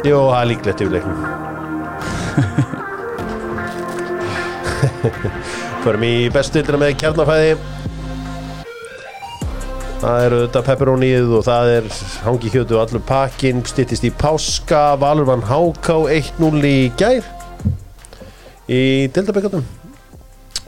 [0.00, 1.20] Jó, það er líklegt yfir leiknum.
[5.84, 7.52] Förum í bestildina með kjarnafæði
[10.00, 11.88] Það eru þetta pepperónið og það er
[12.24, 15.90] hangi hjötu allur pakkin, styttist í páska Valur vann HK
[16.40, 17.26] 1-0 í gær
[18.64, 18.80] í
[19.12, 19.66] Dildabekkatum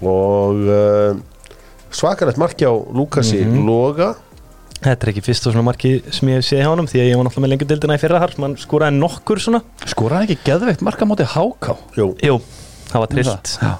[0.03, 1.15] og uh,
[1.95, 4.11] svakalegt marki á Lukasi Loga.
[4.83, 7.09] Þetta er ekki fyrst og svona marki sem ég hef séð hjá honum því að
[7.09, 9.63] ég var náttúrulega með lengur dildina í fyrra har mann skoraði nokkur svona.
[9.95, 11.79] Skoraði ekki geðveikt marka móti háká?
[11.97, 12.37] Jú, Jú,
[12.91, 13.73] það var trillt Já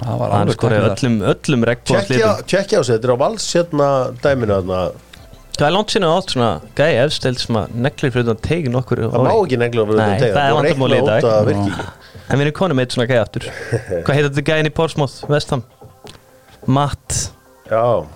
[0.00, 3.88] Hann takk öllum, öllum regnbóðslitum tjekkja á sig, þetta er á vals hérna
[4.24, 4.82] dæminu þarna,
[5.60, 9.02] Það er langt sinni átt svona gæi efsteld sem að neglir fyrir að tegi nokkur
[9.02, 11.26] það má ekki negla fyrir Nei, þetta það er í dag.
[11.26, 11.88] það virki
[12.30, 13.46] En við erum konum eitt svona gæði aftur.
[14.06, 15.64] Hvað heitir þetta gæðin í Portsmouth, Vestham?
[16.70, 17.16] Matt.
[17.66, 18.06] Já,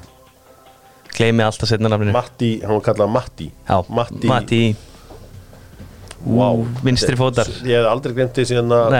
[1.14, 2.14] Gleimi alltaf setna nafninu.
[2.14, 3.51] Matti, hann var kallað Matti.
[3.68, 4.62] Já, Matti, Matti.
[6.25, 6.64] Wow.
[6.83, 7.51] vinstri fótar.
[7.68, 8.97] Ég hef aldrei glemt því síðan að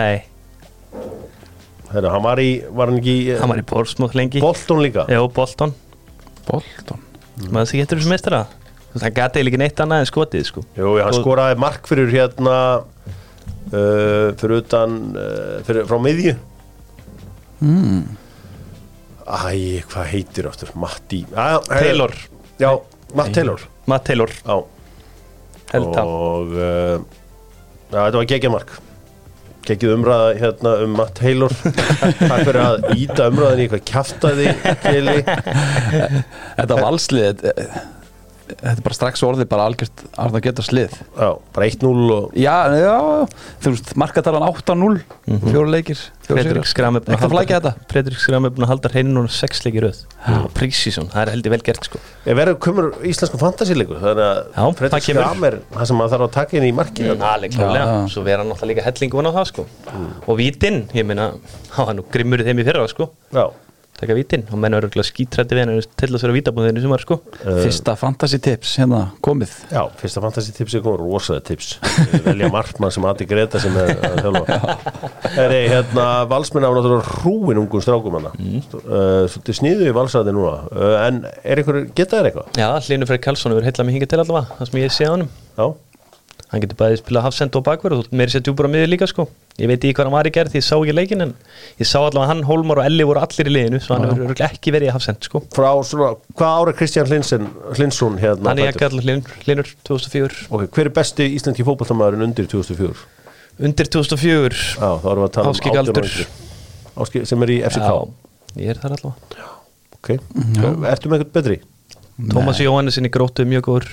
[1.85, 4.41] Nei, Herra, hann var í, var hann ekki í hann var í Portsmouth lengi?
[4.43, 5.05] Bolton líka?
[5.13, 5.75] Jó, Bolton.
[6.49, 7.03] Bolton?
[7.45, 8.45] Maður þessi getur þessu meistara.
[8.95, 10.63] Það gati eiginlega ekki neitt annað en skotið sko.
[10.79, 16.37] Jú, hann skoraði mark fyrir hérna uh, fyrir utan uh, fyrir, frá miðju.
[17.65, 18.05] Mm.
[19.25, 20.71] Æ, hvað heitir áttur?
[20.79, 22.13] Matti Æ, Taylor,
[22.61, 22.71] Já,
[23.17, 23.63] Matt Taylor.
[23.91, 24.31] Matt Taylor.
[24.45, 24.57] Já,
[25.73, 26.11] held það.
[26.15, 26.99] Og uh,
[27.91, 28.53] já, þetta var geggja
[29.69, 31.55] geggjuð umræða hérna um Matt Taylor.
[32.29, 33.85] Takk fyrir að íta umræðin í eitthvað
[34.85, 37.45] Kili Þetta valslið
[38.61, 42.37] þetta er bara strax orðið bara algjört að það geta slið Já, bara 1-0 og
[42.39, 42.97] Já, já,
[43.65, 45.01] þú veist, markatalan 8-0
[45.49, 46.69] fjóra leikir fjóra Fredrik sigrar.
[46.71, 47.89] Skram er búinn að Eitthvað flækja halda þetta?
[47.93, 50.01] Fredrik Skram er búin að halda hreinu núna sex leikir röð?
[50.57, 52.01] Prísísson, það er heldur vel gert sko.
[52.25, 55.09] Ég verður komur íslensku fantasíleikur þannig að Fredrik.
[55.09, 57.11] Skram er það sem maður þarf að taka inn í markið.
[57.15, 57.85] Mm, já.
[58.15, 59.67] svo vera náttúrulega líka hellingu á það sko.
[60.25, 61.29] Og Vítin, ég meina,
[61.77, 63.11] hann grimmur þeim í fyrra sko.
[63.35, 63.47] Já,
[63.95, 67.03] Taka Vítin, og menn eru örugglega skítrætti við hann til að vera vítabúðinu sem var
[67.05, 67.19] sko.
[67.45, 69.53] Fyrsta fantasy tips hérna komið.
[69.71, 71.69] Já fyrsta fantasítipsi kom rosaði tips.
[72.11, 74.59] Ég velja markmann sem Adi Greta sem er að þjálfa.
[75.37, 78.35] Það er hérna valsmenn af náttúrulega hrúin ungum strákum hana.
[78.35, 78.67] Mm.
[79.31, 80.57] Svolítið sniðu í valsaði núna.
[80.75, 82.53] Uh, En er einhver, geta þær eitthvað?
[82.59, 85.13] Já, Hlynur Freyr Karlsson hefur heillað mig hingað til allavega Það sem ég sé á
[85.15, 85.31] honum.
[85.55, 85.67] Já,
[86.55, 89.25] Hann getur bæðið spilað hafsend og bakverð og meiri sér djúpur á miður líka sko.
[89.59, 91.33] Ég veit ekki hvað hann var í gerð því ég sá ekki leikin en
[91.81, 94.71] ég sá allavega hann, Hólmar og Elli voru allir í liðinu svo hann hefur ekki
[94.75, 95.41] verið í hafsend sko.
[95.55, 100.47] Frá svona, hvað ára Kristján Hlinsen, Hlinsson hérna Hann er ekki allir Hlynur, Hlynur 2004
[100.55, 103.05] Ok, hver er besti íslenski fótballtamaðurinn undir 2004?
[103.67, 106.03] Undir 2004 Já, þá erum við að tala um Ásgeir 18 Galdur.
[106.03, 106.27] og yngri.
[107.03, 107.95] Ásgeir sem er í FCK Já,
[108.63, 109.53] ég er þar allavega.
[109.99, 110.13] Ok,
[110.95, 111.61] ertu með eitthvað betri?
[112.31, 113.89] Tómas Jóhannesson í grótu er mjög góður.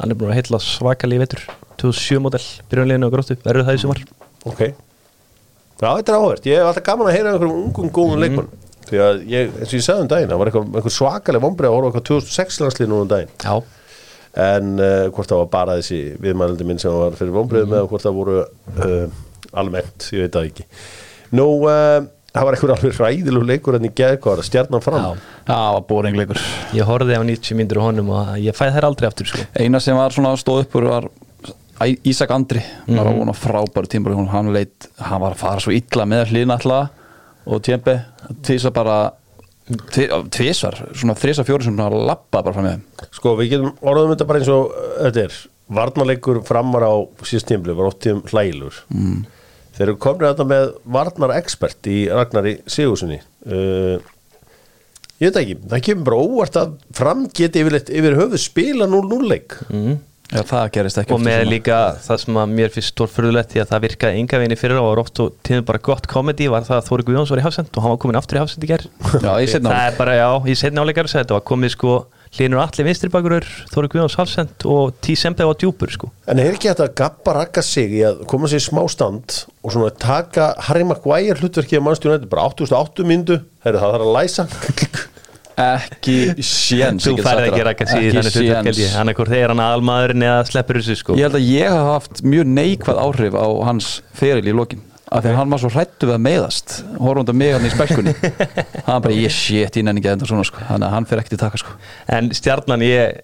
[0.00, 1.44] Hann er búin að heilla svakalega í vetur
[1.82, 4.04] 2007 model, byrjunleginu á grótu Verður það í sumar.
[4.46, 4.62] Ok.
[5.76, 8.52] Já, þetta er áhvert, ég hef alltaf gaman að heyra um einhverjum ungum góðum leikmann
[8.86, 11.68] Því að ég, eins og ég sagði um daginn, það var eitthvað, eitthvað svakaleg vombrið
[11.68, 13.32] að horfa eitthvað 2006 landslið núna um daginn.
[13.42, 13.54] Já,
[14.36, 18.04] En uh, hvort það var bara þessi viðmælandi minn sem var fyrir vombriðum eða hvort
[18.04, 19.06] það voru uh,
[19.56, 20.66] almennt, ég veit það ekki.
[21.40, 25.00] Nú, uh, það var eitthvað alveg ræðilug leikur en í geð, hvað það, stjarnan fram?
[25.00, 25.40] Já.
[25.48, 26.42] Það var boringleikur
[26.76, 27.16] ég horfði
[31.76, 32.16] á 90 mínútur á honum og ég fæði þær aldrei aftur sko Eina sem var
[32.16, 36.32] Ísak Andri var á frábæru tímur hann leit, hann var að fara svo illa með
[36.32, 36.88] hlýna alltaf
[37.46, 37.94] og tjempi
[38.42, 38.96] tvísa bara
[39.92, 43.12] tvi- tvisvar, svona þrisa fjóri sem hann lappa bara fram með þeim.
[43.12, 46.94] Sko, við getum orðum þetta bara eins og uh, þetta er Varnarleikur framar á
[47.26, 49.24] síðust tímli var oft tíum hlægilur mm.
[49.76, 53.98] Þeir eru komin þetta með varnar-expert í Ragnari Sigurssoni uh,
[55.16, 59.30] Ég veit ekki, það kemur bara óvart að fram geti yfirleitt yfir höfuð spila 0-0
[59.30, 59.54] leik.
[59.72, 59.94] Mm.
[60.26, 63.70] Já, það gerist ekki og með líka það sem að mér finnst stórfurðulegt því að
[63.70, 66.66] það virkaði enga veginn í fyrir og var oft og tíðum bara gott komedi var
[66.66, 68.70] það að Þóri Guðjóns var í hafsend og hann var komin aftur í hafsend í
[68.72, 68.86] ger
[69.22, 71.94] Já, í seinni það er bara, já, í setni áleikar þetta var komið sko
[72.36, 76.10] Linur Alli vinstri bakurur Þóri Guðjóns hafsend og Tí Sempe var djúpur sko.
[76.28, 79.38] En er ekki þetta að gappa rakka sig í að koma sér í smá stand
[79.62, 84.16] og svona taka Harry Maguire hlutverkið á mannstjónu bara 88 myndu, herru það þarf að
[84.18, 84.48] læsa
[85.56, 90.42] ekki séns þú færði ekki síði Ekki þannig hann er hvort þegar hann aðalmaðurinn eða
[90.50, 91.16] sleppur þessu sko.
[91.16, 94.82] Ég held að ég hafa haft mjög neikvæð áhrif á hans feril í lokin.
[95.06, 96.76] Af því að hann var svo hrættu við að meiðast.
[96.98, 98.14] Horfandi að mig hann í spekkunni
[98.88, 100.64] hann bara, ég shit, ég nenni ekki að enda svona sko.
[100.66, 101.76] þannig að hann fer ekkert í taka sko.
[102.18, 103.20] en stjarnan ég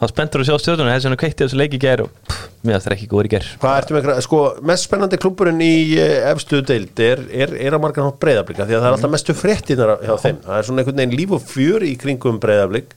[0.00, 2.46] var spenntur að sjá stjórnuna þess að hann kveitti þessu leiki í ger og pff,
[2.64, 5.60] mér það er ekki góður í ger Hvað ertu með, eitthvað- sko, mest spennandi klubburinn
[5.64, 8.96] í eh, efstu deild er, er, er að margar hátt breyðablika því að það er
[8.96, 10.40] alltaf mestu fréttinar hjá þeim.
[10.46, 12.96] Það er svona einhvern veginn líf og fjör í kringum breyðablik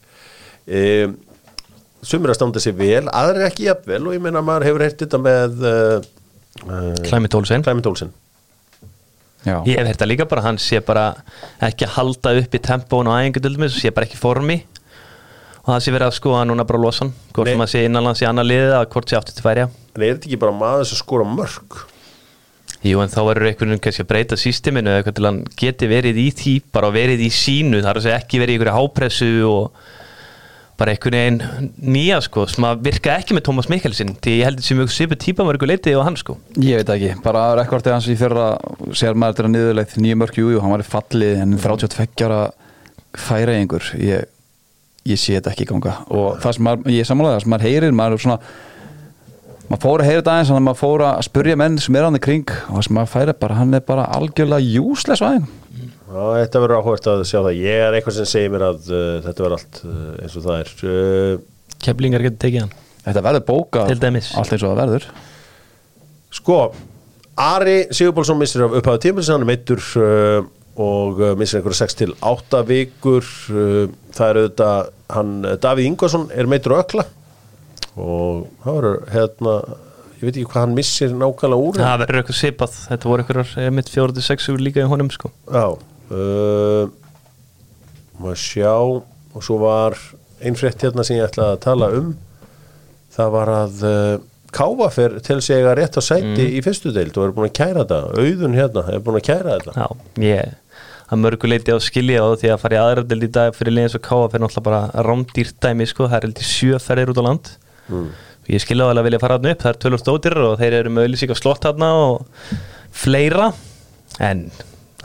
[0.64, 0.82] e,
[2.04, 5.04] sumir að standa sér vel aðrir ekki jafnvel og ég meina að maður hefur heyrt
[5.04, 5.96] þetta með uh,
[6.68, 7.64] uh, Klæmit Olsen.
[7.64, 8.12] Clement Olsen.
[9.44, 9.58] Já.
[9.68, 11.06] Ég hef heyrt það líka bara, hann sé bara
[11.64, 14.62] ekki að halda upp í tempón og æfingu til dæmis, sé bara ekki formi
[15.64, 17.54] og það sé verið að skoða núna bara losan hvort Nei.
[17.54, 20.14] sem að sé innanlands í annar liðið að hvort sé aftur til færja en er
[20.14, 21.82] þetta ekki bara maður sem skora mörg
[22.84, 25.86] Jú en þá verður einhvern veginn kannski að breyta sísteminu eða eitthvað til hann geti
[25.88, 28.74] verið í því bara verið í sínu, það er að segja ekki verið í einhverju
[28.76, 29.78] hápressu og
[30.76, 32.44] bara einhvern veginn nýja sko.
[32.50, 35.46] Sem að virka ekki með Tómas Mikkelsin því ég held þetta sem mjög svipu típa
[35.48, 36.36] mörgu leitið og hann sko.
[36.60, 38.50] Ég veit ekki, bara rekordið hans í fyrra
[38.92, 42.42] sér maður þetta niðurleitt nýju mörk jú, jú, hann var í fallið en 32 ára
[43.14, 44.28] færa einhver ég,
[45.08, 45.96] ég sé þetta ekki ganga.
[46.12, 48.38] Og það sem maður, ég samanlega það sem maður heyrir maður er svona
[49.64, 52.22] maður fór að heyra þetta aðeins maður fór að spurja menn sem er hann í
[52.24, 54.84] kring og þess að maður færi bara, hann er bara algjörlega
[55.24, 55.50] á þeim.
[56.14, 57.52] Já, þetta verður áhvert að sjá það.
[57.58, 60.58] Ég er eitthvað sem segir mér að uh, þetta verður allt uh, eins og það
[60.60, 60.74] er.
[60.84, 62.74] Uh, Keflingar getur tekið hann.
[63.04, 64.28] Þetta verður dæmis.
[64.38, 65.08] allt eins og það verður.
[66.34, 66.58] Sko,
[67.40, 70.46] Ari Sigurbólsson missir af upphæðu tímil hann er meittur uh,
[70.78, 75.90] og uh, missir einhverja 6 til 8 vikur uh, það er auðvitað hann, uh, Davíð
[75.90, 77.06] Ingvarsson er meittur á ökla
[77.94, 79.54] og það verður hérna
[80.14, 82.76] ég veit ekki hvað hann missir nákvæmlega úr Það verður eitthvað svipað.
[82.88, 85.30] Þetta voru eitthvað mitt 46 líka í honum sko.
[85.52, 86.84] Já uh,
[88.20, 89.98] maður sjá og svo var
[90.44, 92.14] einn frétt hérna sem ég ætlaði að tala um.
[93.14, 94.14] Það var að uh,
[94.54, 97.82] Káfafer til sig að rétt á sæti í fyrstu deild og er búin að kæra
[97.82, 97.96] þetta.
[98.22, 99.72] Auðun hérna er búin að kæra þetta?
[99.74, 99.88] Já,
[100.22, 100.52] ég
[101.10, 104.04] að mörguleiti á skilja á því að fara í aðræðdeld í dag fyrir liðins og
[104.04, 107.50] káa fyrir náttúrulega bara rámdýrt dæmi sko, það er heldur sjö ferðir út á land.
[107.84, 108.06] Mm.
[108.44, 109.64] og ég skilja á að vilja fara hann upp.
[109.64, 112.28] Það er tölur stótir og þeir eru með auðlýsík á slott hann og
[112.92, 113.50] fleira.
[114.24, 114.46] En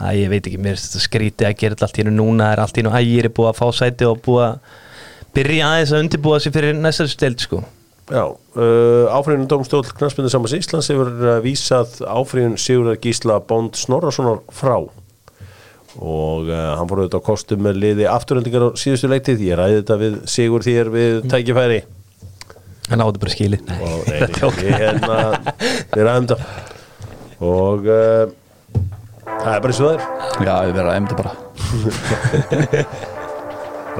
[0.00, 2.52] að ég veit ekki mér skrítið að gera allt í hennu núna.
[2.54, 4.78] Er allt í hennu ægir er búið að fá sæti og búið að
[5.36, 7.62] byrja aðeins að undirbúa sig fyrir næstari steld sko.
[8.10, 14.40] Já, uh, áfríðun Dómstól Knastbyndu Samans Íslands hefur uh, vísað áfríðun Sigurðar Gísla Bond Snorrasonar
[14.50, 14.80] frá
[15.98, 19.80] og uh, hann fór auðvitað á kostum með liði afturöndingar á síðustu leiktið ég ræði
[19.80, 21.80] þetta við Sigur þér við tækifæri.
[22.90, 24.18] En áður bara skili og nei,
[24.60, 25.18] við hérna
[25.90, 26.36] við ræðum þetta.
[27.50, 28.24] Og uh,
[29.26, 30.02] það er bara eins og það er.
[30.46, 31.32] Já, við að emda bara.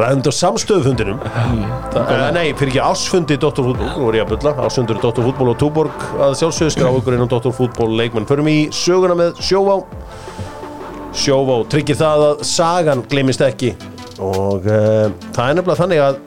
[0.00, 1.18] Ræðum þetta á samstöðufundinum.
[1.18, 3.64] Uh, nei, fyrir ekki ásfundi Dr.
[3.66, 5.24] Fútból, nú voru ég að bylla ásfundur Dr.
[5.26, 6.36] Fútból og Túborg að
[7.18, 7.50] inn á Dr.
[7.56, 8.28] Fútból leikmenn.
[8.30, 9.80] Förum í söguna með Sjóvá
[11.16, 13.74] Sjóvá tryggir það að sagan gleymist ekki.
[14.22, 16.20] Og uh, það er nefnilega þannig að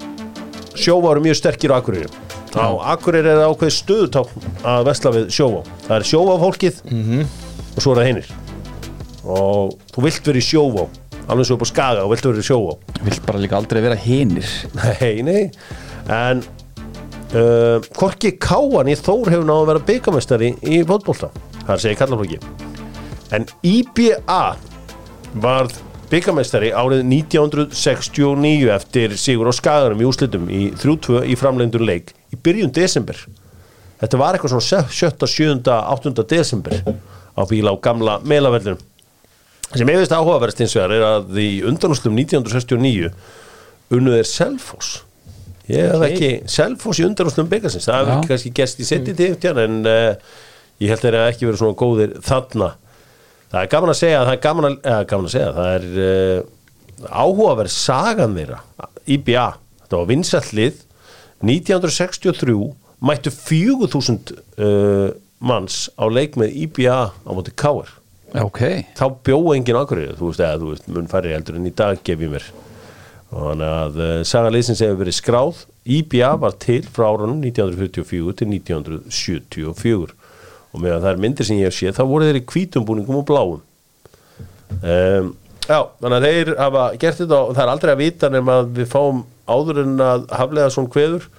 [0.73, 2.09] Sjóvá eru mjög sterkir á Akureyri.
[2.53, 5.61] Á Akureyri er ákveð stöðutákn að vesla við Sjóvá.
[5.87, 8.33] Það er Sjóvá fólkið og svo er það hinnir
[9.23, 10.83] og þú vilt vera í Sjóvá
[11.31, 12.75] alveg svo upp á Skaga og vilt vera í Sjóvá.
[13.05, 14.49] Vill bara líka aldrei vera hinir.
[14.75, 15.43] Nei, nei.
[16.11, 21.31] En uh, Korki Káan í Þór hefur náðu að vera byggamestari í fótbolta.
[21.63, 22.39] Það segir kallaflokki
[23.33, 24.41] En IBA
[25.33, 25.79] varð
[26.11, 32.37] byggamestari árið 1969 eftir Sigur og Skagarum í úslitum í 3-2 í framlendur leik í
[32.37, 33.17] byrjun desember
[34.03, 35.27] Þetta var eitthvað svona 7.
[35.31, 35.61] 7.
[35.71, 36.25] 8.
[36.27, 36.75] desember
[37.33, 38.81] á bíla á gamla meilavellunum
[39.73, 43.09] sem ég veist áhugaverðst hins vegar er að í undanúslum 1969
[43.93, 44.99] unnuð er Selfoss
[45.71, 48.15] ég hef ekki Selfoss í undanúslum byggasins það hef Já.
[48.17, 50.13] ekki kannski gerst í setni tíð en uh,
[50.83, 52.73] ég held að ekki verið svona góðir þarna
[53.53, 55.87] það er gaman að segja það er gaman að, eða, gaman að segja það er
[56.03, 56.37] uh,
[57.03, 58.61] áhugaverð sagan þeirra.
[59.03, 59.47] IBA,
[59.83, 60.85] þetta var vinsallið
[61.43, 62.55] 1963
[63.03, 65.09] mættu 4000 uh,
[65.43, 67.91] manns á leik með IBA á móti Káir
[68.41, 68.61] ok,
[68.97, 71.99] þá bjóða enginn ákvörður þú veist, eða þú veist, mun færri heldur en í dag
[72.01, 72.47] gef ég mér.
[73.33, 75.61] Og þannig að uh, saga liðsins hefur verið skráð.
[75.83, 80.15] IBA var til frá árunum 1944 til 1974
[80.73, 83.21] og meðan það er myndir sem ég hef séð þá voru þeir í hvítum búningum
[83.21, 83.61] og bláum.
[84.81, 85.29] Um,
[85.67, 88.73] já, þannig að þeir hafa gert þetta og það er aldrei að vita nema að
[88.79, 91.29] við fáum áður en að haflega svona kveður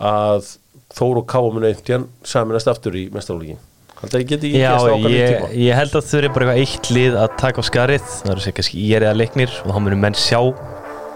[0.00, 0.52] að
[0.94, 6.18] Þór og Káa mun einhvern saminast aftur í að ég ég, ég held að þau
[6.18, 8.10] eru bara eitthvað eitt lið að taka á skarið.
[8.20, 10.38] Það eru sér kannski ég er eða leiknir og þá munum menn sjá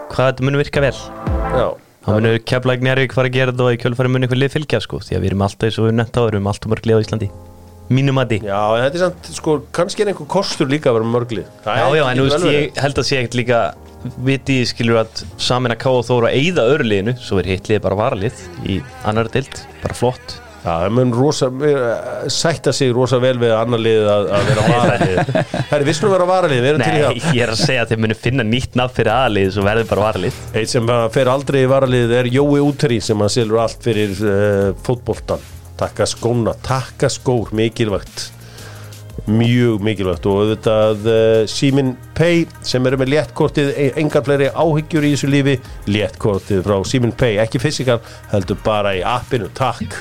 [0.09, 0.95] hvað þetta munum virka vel.
[1.53, 1.69] Já,
[2.07, 4.81] þá munum keflæk njárvík fara að gera þetta og í kjölfæri munum eitthvað lið fylgja
[4.85, 6.99] sko því að við erum alltaf eins og við netta og erum alltaf mörg lið
[6.99, 7.29] á Íslandi.
[7.89, 10.99] Mínum að því Já, en þetta er samt, sko, kannski er einhver kostur líka að
[10.99, 13.61] vera mörglið Já, já, en þú veist, ég held að sé ekkert líka
[14.27, 17.71] viti, skilur að samin að ká og þóra að eyða öðru liðinu, svo er hitt
[17.73, 18.77] lið bara varalið í
[19.09, 24.09] annar dild, bara flott það mun rosa, eh, sætta sig rosa vel við annar lið
[24.15, 25.21] að, að vera varalið.
[25.69, 27.63] Það er vissnum að vera varalið, við erum til í Nei, það ég er að
[27.63, 30.41] segja að þeir munu finna nýtt nafn fyrir aðlið svo verður bara varalið.
[30.59, 34.75] Eitt sem fer aldrei í varalið er Jói Úteri sem að silur allt fyrir uh,
[34.87, 35.47] fótboltan
[35.79, 38.33] Takka skóna, takka skór, mikilvægt.
[39.29, 45.07] Mjög mikilvægt og auðvitað uh, Simin Pay sem eru með léttkortið e- engar fleiri áhyggjur
[45.07, 45.55] í þessu lífi.
[45.87, 48.01] Léttkortið frá Simin Pay, ekki fysikal
[48.33, 50.01] heldur bara í appinu, takk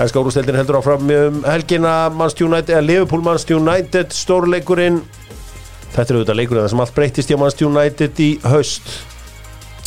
[0.00, 2.08] Ænska úrústeldin heldur áfram um helgina.
[2.08, 5.02] Manchester United, eða Liverpool Manchester United stórleikurinn.
[5.92, 8.94] Þetta er auðvitað leikurinn það sem allt breytist hjá Manchester United í haust.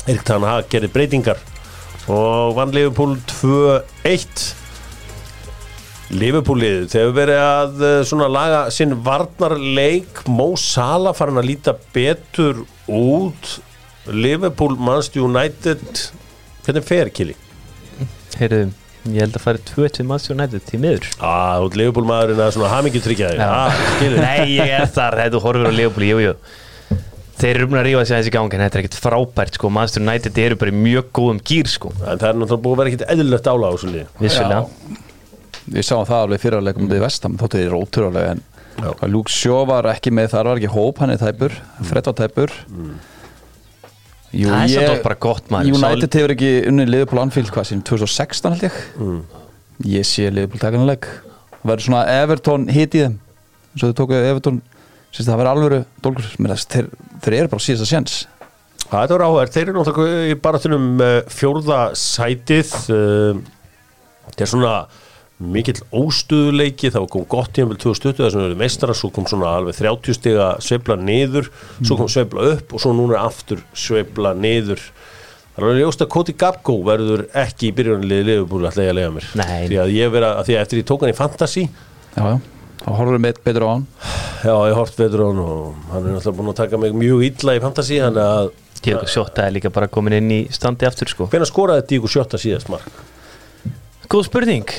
[0.06, 1.42] Erik Tann Hag gerir breytingar.
[2.12, 4.52] Og vann Liverpool 2-1
[6.14, 10.22] Liverpoolið þegar verið að eh, svona laga sinn varnarleik.
[10.30, 13.56] Mo Salah farin að líta betur út.
[14.12, 15.82] Liverpool Manchester United.
[16.68, 17.40] Hvernig fer Kili?
[18.38, 18.68] Heyrðu,
[19.04, 21.08] Ég held að fara 2-1 við Manchester United til miður.
[21.20, 23.42] Á, þú ert leifbólmaðurinn að svona hamingi tryggja þig
[23.98, 24.22] skilur.
[24.24, 26.36] Nei, ég er þar, þetta horfir á Leopold, jú, jú.
[27.42, 29.72] Þeir eru um að rífa sig aðeins í gangi en þetta er ekkert frábært, sko.
[29.76, 31.92] Manchester United eru bara í mjög góðum gýr, sko.
[32.00, 34.06] En það er náttúrulega búið að vera ekkit eðlilegt álag á þessu liði.
[34.24, 34.62] Vissulega.
[35.74, 36.96] Við sáum það alveg fyrirleikum mm.
[36.96, 38.44] í vestam þóttu þið róturalega en
[39.12, 41.54] Luke Shaw var ekki með þar var ekki hóp, hann er tæpur
[42.18, 42.56] tæpur
[44.34, 45.76] Jú, Það er ég- samt bara gott, maður.
[45.78, 48.78] United hefur ekki unnið Liverpool Anfield hvað sín 2016 held ég?
[49.94, 51.06] Ég sé Liverpool takanleik
[51.64, 53.18] verður svona Everton hit í þeim
[53.74, 54.62] eins og þau tóku Everton.
[55.14, 55.80] Sérst það verður alvöru
[56.58, 56.88] þess, þeir,
[57.22, 58.16] þeir eru bara síðasta sjens
[58.90, 62.74] Það er áhverð, þeir eru náttúrulega í baratunum uh, fjórða sætið.
[62.90, 63.40] Uh,
[64.34, 64.74] Það er svona
[65.54, 69.52] mikill óstuðuleiki það kom gott tíðanvel 2020 þar sem við erum meistara svo kom svona
[69.58, 71.50] alveg 30 stiga sveifla niður,
[71.82, 74.82] svo kom sveifla upp og svo núna er aftur sveifla niður.
[75.54, 79.30] Það er alveg ljóst að Cody Gabgo verður ekki í byrjunarliði liðbúli að lega mér.
[79.38, 79.68] Nei.
[79.70, 82.36] því að ég vera, að því að eftir ég tók hann í Fantasy já, já,
[82.82, 83.86] þá horfum við betur á hann.
[84.44, 87.26] Já, ég hort vetur á hann og hann er náttúrulega búin að taka mig mjög
[87.30, 88.52] illa í Fantasy þannig að
[88.84, 91.30] Diego Sjóta er líka bara komin inn í standi aftur, sko.
[91.32, 92.90] Hvenær skoraði Díko sjötta síðast mark?
[94.12, 94.74] Góð spurning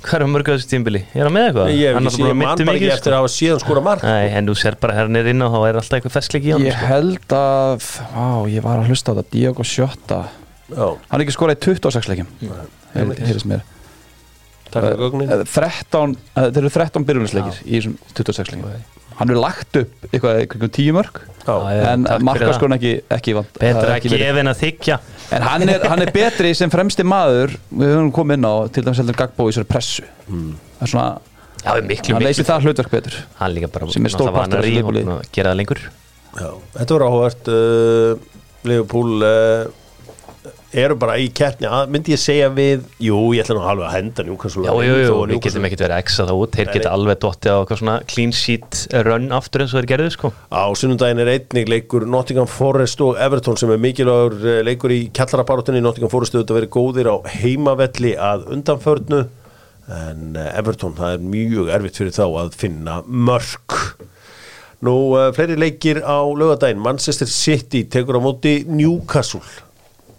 [0.00, 1.00] Hvað er mörg á þessu tímbili?
[1.12, 1.70] Er hann með eitthvað?
[1.76, 4.04] Ég hef ekki síðan ekki eftir að hafa síðan skora mark.
[4.06, 6.64] Nei, en þú ser bara hérna inn og þá er alltaf eitthvað festleik í hann
[6.64, 9.26] ég held að, á, ég var að hlusta á þetta.
[9.34, 10.22] Diego Sjötta,
[10.72, 12.32] hann er ekki skorað í 26 leikjum
[12.94, 13.66] heyrðis mér.
[14.70, 15.30] Takk fyrir gögnin.
[15.34, 18.82] Eh, 13, eh, þeir eru 13 byrjunisleikir í þessum 26 leikjum.
[19.20, 23.34] Hann er lagt upp eitthvað í kringum 10 mörg Já, Já, en markaskorun ekki, ekki
[23.36, 24.96] vant það Betra að gefa en að þykja
[25.30, 28.82] En hann er, hann er betri sem fremsti maður Við höfum komið inn á til
[28.86, 30.06] dæmis heldur Gagbo í þessari pressu.
[30.26, 31.08] Það er svona,
[31.60, 33.16] Já, miklu, hann miklu leysir það hlutverk betur.
[33.38, 35.16] Hann líka bara Sem er stór náttúrulega partur af vanar í þessu Liverpool-liði.
[35.16, 35.82] og gera það lengur.
[36.40, 38.40] Já, þetta var áhugavert uh,
[38.70, 39.70] Liverpool uh,
[40.72, 44.24] eru bara í keppni myndi ég segja við jú, ég ætla nú alveg að henda
[44.26, 46.58] Newcastle Já, jú, jú, við getum ekkert verið að exa það út.
[46.58, 50.32] Þeir geta alveg dottið á svona clean sheet run aftur eins og þeir gerðu sko.
[50.54, 55.00] Á sunnundaginn er einnig leikur Nottingham Forest og Everton sem er mikilvægur eh, leikur í
[55.16, 59.24] kjallarabarátunni Nottingham Forest auðvitað verið góðir á heimavelli að undanförnu
[59.90, 63.78] en eh, Everton, það er mjög erfitt fyrir þá að finna mörk.
[64.86, 69.42] Nú, uh, fleiri leikir á lögadaginn Manchester City tekur á móti Newcastle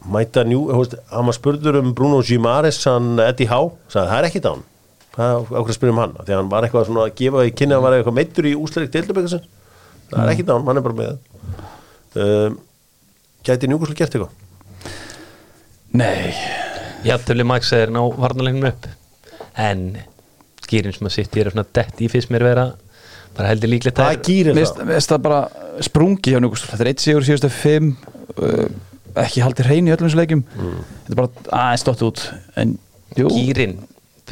[0.10, 4.42] mæta veist, hann var spurður um Bruno Gimares, hann Eddie Howe sagði, það er ekki
[4.48, 4.64] dán
[5.12, 7.76] hvað ákveð spyrum hann, af því að hann var eitthvað svona að gefa í kynni
[7.76, 9.50] að hann var eitthvað meittur í úsleik deildabækasins
[10.12, 11.18] það er ekki dán, hann er bara með.
[12.22, 12.56] Um,
[13.48, 14.38] gæti Newcastle gert eitthvað?
[16.00, 16.32] Nei,
[17.06, 18.88] Jafntöfli Max er ná varnalegnum upp.
[19.60, 19.86] En
[20.64, 22.66] skýrin sem að sitt ég er svona dett í fyrst mér vera
[23.36, 24.88] bara heldur líklegt hvað er- gýrir mér það?
[24.92, 25.42] finnst það bara
[25.84, 26.72] sprungi hjá Newcastle.
[26.72, 27.92] Þetta er eitt sigur síðustu fimm
[28.38, 28.68] uh,
[29.20, 30.44] ekki haldið hrein í öllum þessu leikjum.
[30.56, 32.24] Þetta er bara aðeins stótt út
[32.60, 32.78] En,
[33.18, 33.80] jú, Gýrin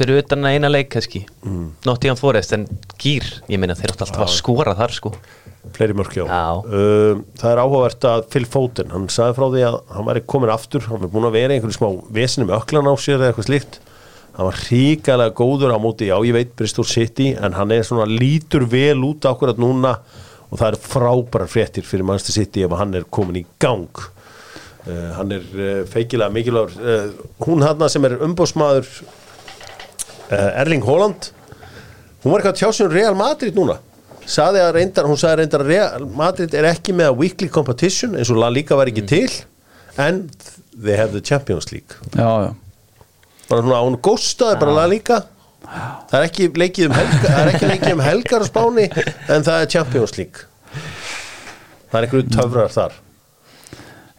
[0.00, 1.66] fyrir utan að eina leik kannski mm.
[1.84, 2.64] Nottingham Forest en
[3.00, 5.12] gýr ég meina þeir áttu alltaf að skora þar sko.
[5.76, 6.44] Fleiri mörk já, Já.
[6.64, 10.52] Um, það er áhugavert að Phil Foden, hann sagði frá því að hann væri komin
[10.54, 13.28] aftur, hann var búin að vera í einhverju smá vesinu með öklan á sér eða
[13.28, 13.76] eitthvað slíkt.
[14.38, 18.08] Hann var ríkalega góður á móti já ég veit Bristol City en hann er svona
[18.08, 19.98] lítur vel út akkurat núna
[20.48, 24.00] og það er frábærar fréttir fyrir Manchester City ef hann er komin í gang
[24.86, 26.76] uh, hann er uh, feikilega mikilvægur.
[26.80, 28.88] Uh, hún hann sem er umbóðsmaður
[30.30, 31.32] uh, Erling Haaland
[32.22, 33.78] hún var eitthvað að tjá sig um Real Madrid núna.
[34.30, 38.30] Saði að reyndar, hún reyndar að Real Madrid er ekki með að weekly competition eins
[38.30, 39.30] og La Liga var ekki til
[39.98, 40.26] en
[40.76, 41.96] they have the Champions League.
[42.14, 42.54] Já, já.
[43.50, 45.22] Bara svona hún góstaði bara La Liga.
[46.10, 49.44] Það er ekki leikið um helgar það er ekki leikið um helgar á Spáni en
[49.46, 50.46] það er Champions League.
[51.90, 52.98] Það er einhverju töfrar þar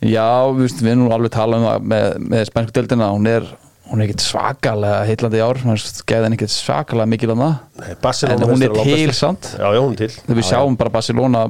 [0.01, 3.45] Já, við, erum nú alveg tala um það með, með spænsku deildina, hún er
[3.91, 8.45] hún er ekkert svakalega heitlandi í ár geði henni ekkert svakalega mikil að það en
[8.47, 9.49] hún er til samt.
[9.59, 11.41] Já, já, hún þegar við sjáum bara Barcelona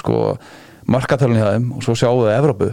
[0.00, 0.22] sko,
[0.90, 2.72] markatölun hjá þeim og svo sjáum við Evrópu.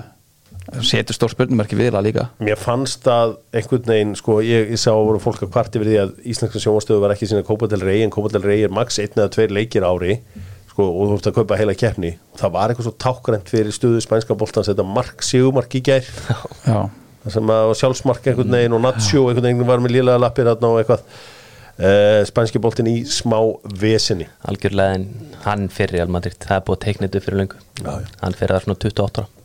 [0.85, 4.91] Setur stór spurningarki við það líka Mér fannst að einhvern veginn, sko, ég, ég sá
[4.93, 8.03] voru fólk að kvarti við því að íslenska sjónvastöðu var ekki sína Copa del Rey,
[8.05, 10.19] en Copa del Rey er max einn eða tveir leikir á ári,
[10.79, 12.13] sko, og þú ert að kaupa heila keppni.
[12.39, 16.07] Það var eitthvað svo tákrænt fyrir stöðu spænska boltans, þetta mark, sigumark í gær,
[16.63, 20.79] það sem að sjálfsmark einhvern veginn og Nacho einhvern veginn var með lílega lappir og
[20.79, 21.03] eitthvað.
[21.79, 23.37] Uh, spænski boltin í smá
[23.79, 24.25] vesinni.
[24.51, 25.05] algjörlega en
[25.45, 28.09] hann fyrir Real Madrid það er búið þetta fyrir löngu Já, já.
[28.19, 29.38] hann fyrir það svona 28 ára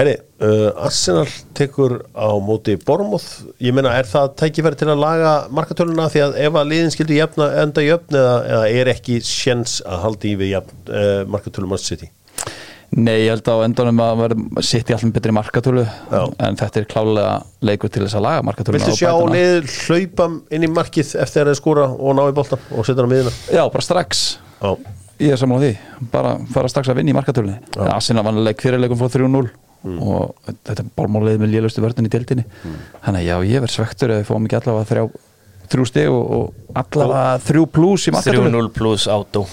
[0.00, 5.32] Herri, uh, Arsenal tekur á móti Bormoth, ég meina er það tækifæri til að laga
[5.52, 9.74] markatöluna því að ef að liðin skildi jafna, enda jöfn eða, eða er ekki sjens
[9.84, 12.08] að haldi í við uh, markatölum Manchester City?
[12.96, 16.22] Nei, ég held á endunum að verða sitt í allum betri markatölu Já.
[16.48, 17.36] en þetta er klálega
[17.68, 21.52] leikur til þess að laga markatölu Viltu sjá lið hlaupa inn í markið eftir að
[21.52, 23.36] þeir skora og ná í boltan og setja hann á miðina?
[23.52, 24.26] Já, bara strax.
[24.64, 24.72] Já,
[25.20, 25.74] Ég er saman á því,
[26.08, 29.50] bara fara strax að vinna í markatölunni Asina vann leik fyrirleikum fór 3-0
[29.86, 29.98] mm.
[30.02, 32.78] og þetta er bálmáliðið með liðlustu vörðin í dildinni mm.
[33.06, 35.04] þannig að já, ég verð svektur að við fáum ekki allavega þrjá,
[35.74, 39.44] þrjú steg og, og allavega Ó, þrjú pluss í mattatölu 3-0 pluss átó.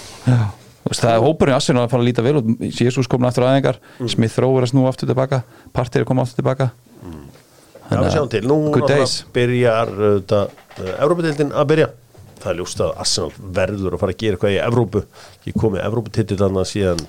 [0.88, 2.46] Það er hópurinn í Assun að fara að líta vel út.
[2.72, 4.08] Jésús komin aftur aðengar, mm.
[4.08, 5.42] Smith Rowe er að snú aftur tilbaka,
[5.76, 6.70] Partir er komið aftur tilbaka.
[7.02, 7.24] Mm.
[7.88, 8.42] Þannig að sjáum til.
[8.48, 8.56] Nú
[9.36, 10.44] byrjar uh,
[10.96, 11.88] Európa-tildin uh, að byrja.
[12.38, 15.02] Það er ljúst að Arsenal verður að fara að gera eitthvað í Evrópu,
[15.48, 17.00] ég kom með Evróputitil þannig að síðan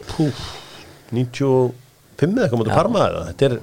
[1.14, 1.89] 90
[2.20, 3.56] 5 eitthvað mútið parmaða þetta er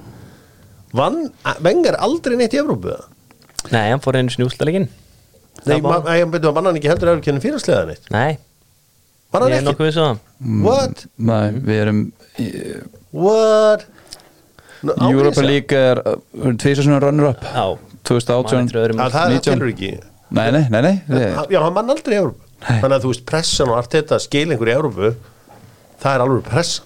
[0.97, 1.19] vann,
[1.65, 2.95] vengar aldrei neitt í Evrópu
[3.73, 4.87] Nei, hann fór einu snjúsleikinn
[5.67, 6.05] Nei, var...
[6.15, 9.93] ég veit að mann hann ekki heldur að vera fyrirslegaðan eitt Nei, ég er nokkuð
[9.95, 11.05] svo um mm, What?
[11.17, 12.01] Nei, við erum
[13.11, 13.87] What?
[14.85, 15.99] No, Europa League er
[16.61, 17.41] tviðsessunar runner-up.
[18.05, 19.89] 2018 ah, Það telur ekki.
[20.37, 20.93] Nei, nei, nei, nei.
[21.49, 22.45] Já, hann mann aldrei í Evrópu.
[22.61, 25.09] Þannig að þú veist, pressan og allt þetta skil einhverju í Evrópu
[26.01, 26.81] það er alveg press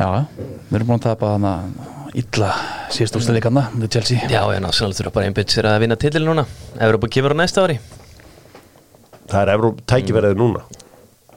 [0.00, 0.24] Já,
[0.70, 1.50] við erum búin að tapa hana
[2.16, 2.46] illa
[2.88, 4.28] síðast úrstæðleikanna með Chelsea.
[4.32, 6.46] Já, en Arsenal þurfa bara einbytt sér að vinna titil núna.
[6.80, 7.76] Európa kemur á næsta ári.
[9.28, 10.64] Það er Evrópu, tækifærið núna.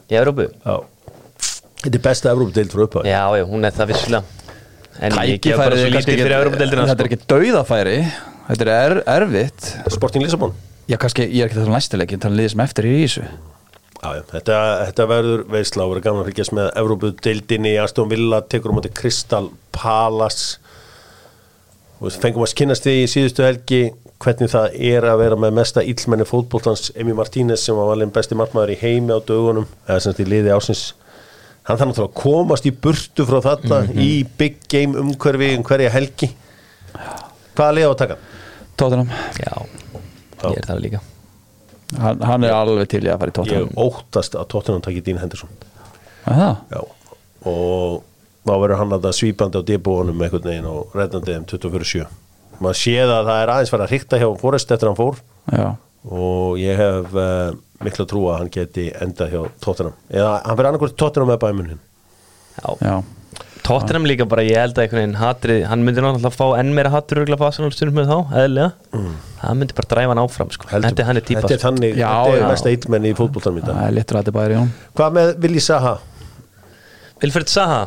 [0.08, 0.78] Í Európu Já.
[1.84, 3.12] Þetta er besta Evrópu-deild frá upphæði.
[3.12, 3.92] Já, já, hún er það
[5.28, 7.96] ég bara Tækifærið er kannski lítið fyrir Európa-deildina Þetta er ekki dauðafæri
[8.48, 9.72] Þetta er er, erfitt.
[9.92, 10.56] Sporting Lissabon.
[10.88, 13.28] Já, kannski, ég er ekki þessu næstileikin þannig liðið sem eftir er í þessu
[14.02, 14.22] Já, já.
[14.32, 18.80] Þetta, þetta verður veisla og verður gaman að fylgjast með Evrópu-deildinni, Aston Villa, tekur um
[18.82, 20.58] átti Crystal Palace.
[22.00, 23.82] Og við fengum að skinnast því í síðustu helgi
[24.24, 28.36] hvernig það er að vera með mesta illmenni fótboltans Emi Martínez sem var valinn besti
[28.38, 30.84] markmaður í heimi á dögunum eða sem þetta í liði ásins
[31.64, 35.94] hann þarf náttúrulega að komast í burtu frá þetta í big game umhverfi um hverja
[35.94, 36.30] helgi
[37.56, 38.20] hvaða liða á að taka?
[38.20, 39.16] Já, Tottenham,
[40.44, 41.04] ég er það líka
[42.00, 45.02] hann, hann er alveg til í að fara í Ég Tottenham óttast að Tottenham taki
[45.04, 45.52] Dín Henderson.
[46.26, 46.82] Er
[47.44, 48.04] og
[48.44, 52.06] þá verður hann að svípandi á debúanum einhvern veginn og reddandi um 24-7
[52.62, 55.16] maður séð að það er aðeins farið að hrykta hjá Forrest eftir að hann fór.
[55.50, 55.66] Já,
[56.14, 59.96] og ég hef uh, mikla trú að hann geti enda hjá Tottenham.
[60.12, 61.82] Eða hann verður annarkvært Tottenham með bæmunin
[62.54, 62.96] Já, já
[63.64, 66.90] Tottenham líka bara, ég held að einhvern veginn hatrið, hann myndi náttúrulega fá enn meira
[66.92, 68.98] á Arsenal stundum með þá, eðlilega.
[69.40, 70.68] Það myndi bara dræfa hann áfram, sko.
[70.68, 73.60] Þetta er hann er típa, Þetta er þannig, Já, þetta er mesta eitmenn í fótboltanum
[73.60, 73.78] í dag.
[73.78, 75.94] Það er litur að þetta bæri hún Hvað með Willi Saha?
[77.24, 77.80] Vilfred Saha?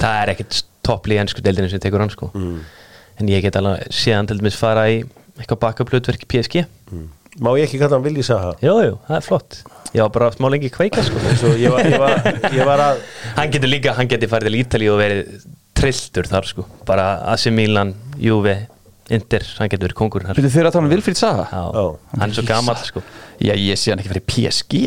[0.00, 2.30] Það er ekkit toppli í ennsku deildinu sem tekur hann, sko.
[2.32, 5.02] En ég get alveg séðan til dæmis fara í
[5.36, 6.64] eitthvað backup hlutverk í PSG
[7.40, 8.50] Má ég ekki kalla hann Willi Saha?
[8.60, 9.56] Jú, jú, það er flott
[9.92, 12.18] Ég var bara smá lengi kveika, sko Svo ég var, ég var,
[12.52, 13.00] ég var að
[13.38, 15.32] Hann getur líka, hann getur farið til Ítali og verið
[15.82, 18.56] trilltur þar sko bara AC Milan, Juve,
[19.12, 21.46] Inter hann getur verið kongur þar Þú fyrir að tala um Vilfríð Saha?
[21.48, 21.86] Já, Já.
[22.20, 23.04] hann er svo gamall sko
[23.40, 24.82] Já, ég sé hann ekki fyrir PSG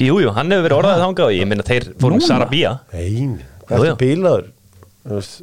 [0.00, 2.22] Jú, jú, hann hefur verið orðað þangað og ég minna þeir fórum?
[2.24, 3.34] Sarabia Nein,
[3.68, 3.82] jú.
[3.82, 4.46] er bílaður?
[5.04, 5.42] Þú veist,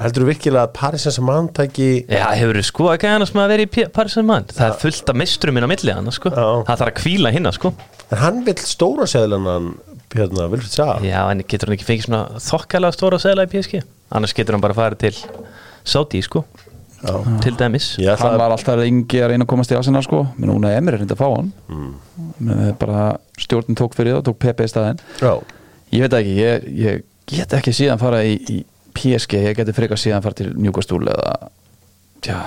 [0.00, 3.50] Heldur þú virkilega að Paris Saint-Germain tæki Já, hefur þú sko ekki hann sem að
[3.52, 4.46] vera í P- Paris Saint-Germain?
[4.56, 6.32] Það er fullt af mistrum inn á milli hann sko.
[6.32, 6.46] Já.
[6.70, 7.72] Það þarf að kvíla hinna sko.
[8.10, 9.50] En hann vill stóra seðlan
[10.14, 13.82] hérna, Vilfrid Saha Já, en getur hann ekki fengið svona þokkalega stóra segla í PSG
[14.16, 15.20] Annars getur hann bara farið til
[15.86, 16.42] Saudi sko.
[17.00, 17.14] Já.
[17.44, 17.92] Til dæmis.
[18.00, 20.24] Ætla Hann að var alltaf yngi að reyna að komast í Arsenal sko.
[20.36, 21.52] Men núna er Emir reyndi að fá hann.
[21.70, 22.74] Mm.
[22.80, 23.04] bara
[23.40, 25.00] stjórnin tók fyrir það tók Pepe í staðinn.
[25.22, 25.32] Já,
[25.94, 28.58] Ég veit ekki, ég, ég get ekki síðan fara í, í
[29.00, 31.34] PSG, ég geti frekar síðan fara til Newcastle eða
[32.24, 32.38] tja,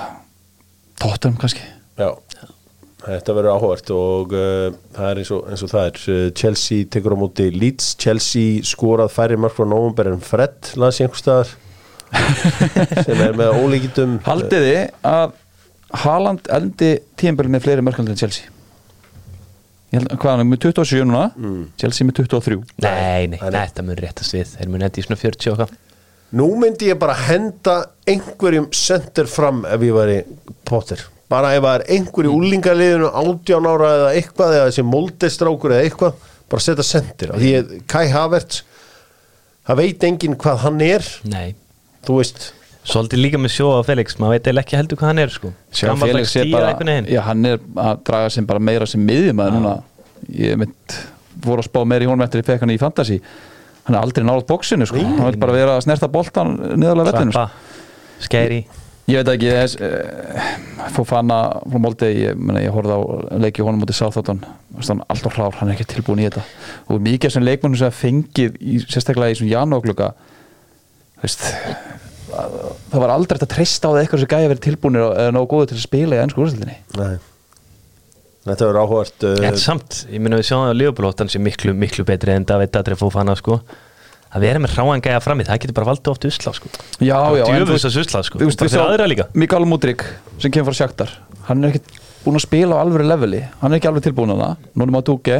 [1.02, 1.64] Tottenham kannski.
[1.98, 2.12] Já.
[3.04, 5.98] Þetta verður áhugart og uh, það er eins og, eins og það er.
[6.08, 7.90] Uh, Chelsea tekur á móti Leeds.
[8.00, 11.52] Chelsea skorað færri mark frá november en Fred las ég einhver staðar
[13.04, 14.80] sem er með ólíkitum Haldið þið
[15.10, 15.32] að
[16.04, 16.90] Haaland endi
[17.20, 18.48] tíðanbörn með fleiri mörkald en Chelsea?
[19.92, 21.26] Ég held, hvað er með 27 núna?
[21.80, 23.58] Chelsea með 23 Nei, nei, Nei, nei.
[23.58, 24.54] þetta mun réttast við.
[24.56, 25.74] Þeir mun endi í svona 40 og hvað
[26.34, 27.76] Nú myndi ég bara henda
[28.08, 30.16] einhverjum sendir fram ef ég væri
[30.66, 31.02] Potter.
[31.30, 35.86] Bara ef það er einhver í úlingaliðinu 18 ára eða eitthvað eða þessi moldestrákur eða
[35.88, 37.32] eitthvað bara setja sendir.
[37.38, 38.64] Því að Kai Havertz
[39.68, 41.08] það veit enginn hvað hann er.
[41.30, 41.54] Nei.
[42.04, 42.50] Þú veist.
[42.84, 45.54] Svolítið líka með sjó á Felix, maður veit eiginlega ekki heldur hvað hann er sko.
[45.72, 46.74] Felix er bara,
[47.08, 49.78] já, hann er að draga sem bara meira sem miðjumæður núna.
[50.36, 50.96] Ég mynd
[51.46, 53.16] voru að spá meira í honum eftir ég fekk hann í Fantasy
[53.84, 55.02] hann er aldrei nálat bóksinu sko.
[55.02, 57.46] hann vil bara vera að snerta boltan niðurlega vellinu sko.
[58.24, 58.64] Skeri
[59.04, 63.00] Ég veit ekki, þess, uh, Fofana frá Molde, ég, ég horfði á
[63.36, 64.38] leiki honum mútið Sáþáttan,
[64.80, 66.40] alltaf hlár, hann er ekki tilbúin í þetta
[66.88, 70.14] og mikið sem leikmannum sem fengið, í, sérstaklega í svona
[71.24, 71.44] veist
[72.90, 75.50] það var aldrei að treysta á það eitthvað sem gæði að vera tilbúinir eða nógu
[75.52, 77.14] góðu til að spila í ennsku úrslutinni Nei.
[78.44, 82.04] Þetta verður áhvert uh, En samt, ég minna við sjáum að Leopold sé miklu, miklu
[82.08, 83.60] betri en David Adre Fofana sko.
[84.34, 86.70] Að vera með ráan gæja fram í það getur bara valdið oft usla sko.
[86.98, 88.40] Já, já, en þú að sko.
[88.40, 89.28] Þú veist, Bara fyrir sá aðra líka.
[89.38, 90.02] Mikael Mudrik
[90.42, 91.14] sem kemur frá Sjaktar
[91.48, 93.42] hann er ekki búin að spila á alvöru leveli.
[93.60, 95.38] Hann er ekki alveg tilbúin að það Núna má Dúke,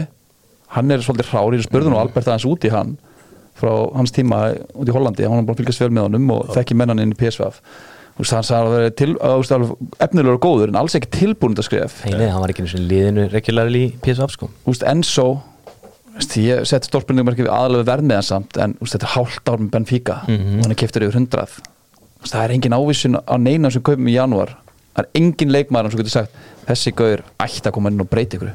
[0.75, 2.95] hann er svolítið hrári í spurðun og Albert aðeins út í hann
[3.55, 4.41] frá hans tíma
[4.75, 5.27] út í Hollandi.
[5.29, 7.49] Hann er að fylgjast vel með honum og þekki mennan inn í PSV
[8.15, 9.15] Þú veist, hann sagði að vera til,
[10.05, 12.77] efnilegur og góður en alls ekki tilbúin að skrifa Nei, nei, hann var ekki eins
[12.79, 14.49] og liðinu regularly í PSV sko.
[14.63, 15.27] Þú veist, Enzo
[16.15, 19.63] veist, ég seti stórspurningum aðalega verð með hann samt en veist, þetta er hálft ár
[19.65, 20.21] með Benfica.
[20.31, 21.57] Og hann er keftur yfir hundrað.
[22.25, 24.55] Það er engin ávísun á neina sem kaupum í janúar.
[24.95, 26.39] Það er engin leikmaður sem getur sagt
[26.69, 28.55] þessi gauður ætti að koma inn og breyti ykkur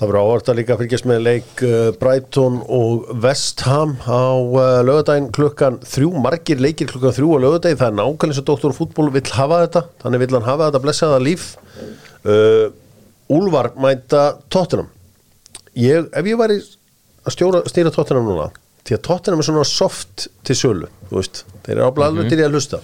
[0.00, 4.80] Það verður áhvert að líka fylgjast með leik uh, Brighton og West Ham á uh,
[4.86, 8.74] lögadaginn klukkan þrjú, margir leikir klukkan þrjú á lögadaginn, það er nákvæmlega eins og Dr.
[8.76, 11.50] Fútból vill hafa þetta, þannig vill hann hafa þetta blessaða líf.
[12.24, 12.72] Uh,
[13.32, 14.88] Úlfar mænta Tottenham.
[15.78, 16.58] Ég, ef ég væri
[17.22, 18.50] að stjóra, stýra Tottenham núna
[18.82, 22.32] því að Tottenham er svona soft til sölu, þú veist, þeir eru áblæðið mm -hmm.
[22.32, 22.80] til ég að hlusta.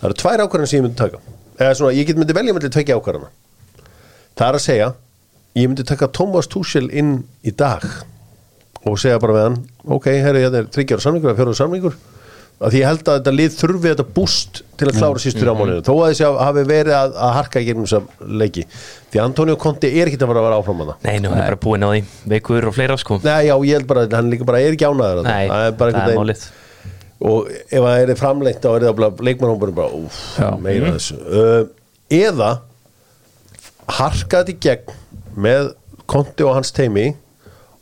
[0.00, 1.18] Það eru tvær ákvarðan sem ég myndi taka.
[1.58, 3.30] Eða svona, ég get myndi velja myndi tvekja ákvarðana.
[4.36, 4.94] Það er að segja
[5.58, 7.84] ég myndi taka Thomas Tuchel inn í dag
[8.86, 9.58] og segja bara við hann
[9.96, 11.98] ok, herri, þetta er þryggjára samlingur fjóra samlingur
[12.60, 15.52] að því ég held að þetta lið þurfi þetta búst til að klára sístu þrjá
[15.56, 18.64] mánuðinu þó að þessi hafi verið að, að harka í gegnum þessa leiki.
[19.10, 21.40] Því Antonio Conte er ekki að fara að vera áfram að það Nei, nú, hann
[21.40, 22.02] er bara búin á því.
[22.34, 23.18] Veikur og fleira sko.
[23.24, 25.64] Nei, já, ég held bara hann líka bara er ekki ánæður Nei, það.
[25.70, 26.44] Er bara málið.
[27.30, 30.20] og ef það er framlengt þá er það leikmannhómburinn bara, úf,
[30.60, 31.16] meira þessu.
[31.32, 31.62] Uh,
[32.20, 32.50] eða
[33.88, 34.99] harka þetta í gegn
[35.36, 35.74] með
[36.10, 37.12] Conte og hans teimi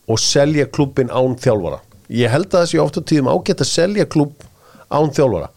[0.09, 1.81] og selja klubbin án þjálfara.
[2.13, 4.45] Ég held að þessi oft á tíðum ágætt að selja klubb
[4.89, 5.51] án þjálfara.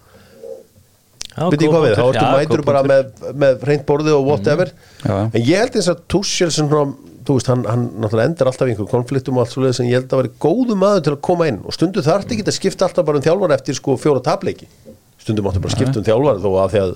[1.32, 4.74] Já, veit ég hvað við, þá ertu mætur bara með, með reynd borðið og whatever.
[5.00, 5.16] Já.
[5.32, 8.74] en ég held eins að Tuchel sem þú veist, hann, hann náttúrulega endar alltaf í
[8.74, 11.22] einhver konfliktum og allt svo leiðis en ég held að vera góðu maður til að
[11.30, 11.62] koma inn.
[11.64, 14.68] Og stundu þarf ekki að skipta alltaf bara um þjálfara eftir sko fjóra tapleiki.
[15.22, 16.94] Stundu máttu bara skipta um þjálfara þó að því að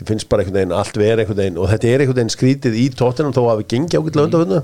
[0.00, 2.78] þið finnst bara einhvern veginn allt verið einhvern veginn og þetta er einhvern veginn skrítið
[2.80, 4.62] í tóttinum þó að við gengi ágætlega undan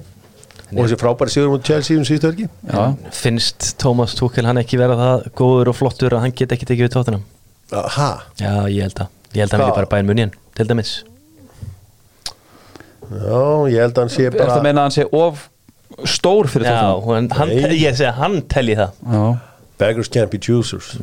[0.66, 4.80] og þessi frábæri sigur mútið Chelsea um síðustu verki Já, Finnst Tómas Túkel hann ekki
[4.80, 7.26] vera það góður og flottur að hann get ekki tekið við tóttunum
[7.76, 8.08] Aha,
[8.40, 10.92] Já, ég held að Ég held að hann vilja bara bæinn munið til dæmis.
[13.06, 15.42] Já, ég held að hann sé er það að bara meina að hann sé of
[16.08, 19.02] stór fyrir Já, þetta hann, ég segi að hann telji það.
[19.12, 19.24] Já,
[19.82, 20.94] beggars can't be choosers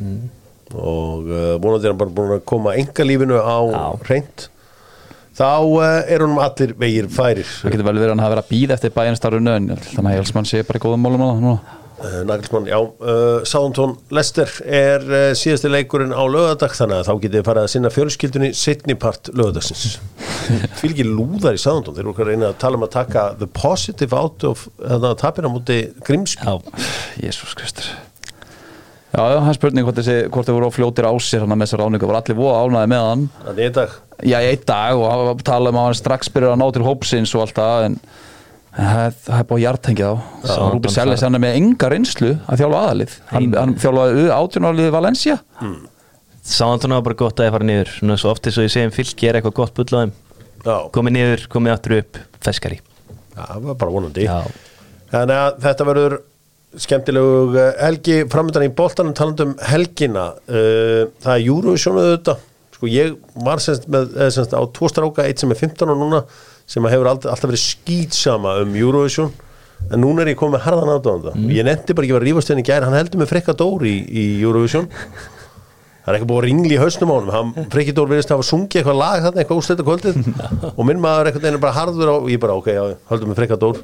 [0.72, 3.58] og uh, vonandi er hann bara búin að koma enga lífinu á
[4.08, 4.48] reynd
[5.34, 7.48] þá uh, er honum allir vegir færir.
[7.62, 10.20] Það getur vel verið að hann hafa verið að býða eftir bæjanstarunnu en þannig að
[10.20, 11.80] Helsmann sé bara í góðum málum það núna.
[12.04, 17.12] Uh, Nagelsmann, já, uh, Southampton Lester er uh, síðasti leikurinn á lögadag þannig að þá
[17.22, 20.00] getið þið farið að sinna fjölskyldunni setni part lögadagsins
[20.84, 24.18] ekki lúðar í Southampton þeir eru okkar reyna að tala um að taka the positive
[24.18, 26.82] out of þannig að tapina múti Grimsby Já,
[27.22, 27.88] Jésús Kristur
[29.14, 31.68] Já, já, hann spurning hvort þessi, hvort þau voru á fljótir á sér hann með
[31.68, 33.24] þessar ráningu, var allir voða ánæði með hann?
[33.44, 33.92] Þannig í dag.
[34.26, 36.82] Já, í einn dag og hann tala um að hann strax byrjar að ná til
[36.88, 37.98] hópsins og allt það en
[38.74, 40.18] en það er- það er búið að hjartengja þá.
[40.50, 43.12] Já, Rúbi Sellis, hann er með enga reynslu að þjálfa aðalið.
[43.30, 45.36] Hann, hann þjálfaði átjónarlið Valencia.
[46.44, 47.88] Sáðan var bara gott að ég fara niður.
[48.00, 49.82] Svona svo oft eins og ég segi um fylki er eitthvað gott á
[50.64, 51.70] já, Komið niður, komið
[56.80, 62.50] skemmtilegu uh, helgi framöndan í boltanum talandi um helgina uh, það er Eurovision auðvitað.
[62.74, 63.14] Sko ég
[63.46, 66.24] var semst með eða semst á tvo stráka, eitt sem er 15 og núna
[66.66, 69.30] sem hefur alltaf, verið skýtsama um Eurovision
[69.92, 71.52] en núna er ég komið harðan átöðanda mm.
[71.52, 73.94] ég nefndi bara ekki að rífast henni í gær hann heldur með frekka dór í,
[74.08, 74.88] í Eurovision.
[76.04, 78.48] Það er ekki búið að ringli í hausnum á hann frekki dór verðist að hafa
[78.48, 80.18] sungið eitthvað lag þarna eitthvað úrslita kvöldið.
[80.78, 83.60] Og minn maður eitthvað er bara harður á ég bara ok, já, höldum með frekka
[83.60, 83.80] dór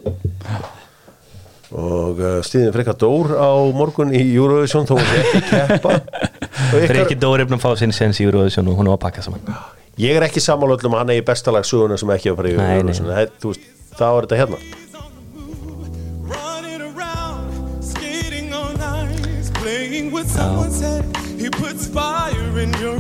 [1.70, 5.92] og uh, stíðin frekka dór á morgun í Eurovision þó hún ekki keppa.
[6.80, 9.22] Ykkar, Dóri er búin að fá sinni sens í Eurovision og hún er að pakka
[9.26, 9.42] saman.
[10.00, 12.52] Ég er ekki sammálöldum að hann er í bestalag söguna sem ekki að fara í
[12.58, 12.76] Nei, nei.
[12.80, 13.10] Eurovision.
[13.10, 13.64] Það þú veist,
[13.94, 14.58] þá er þetta hérna.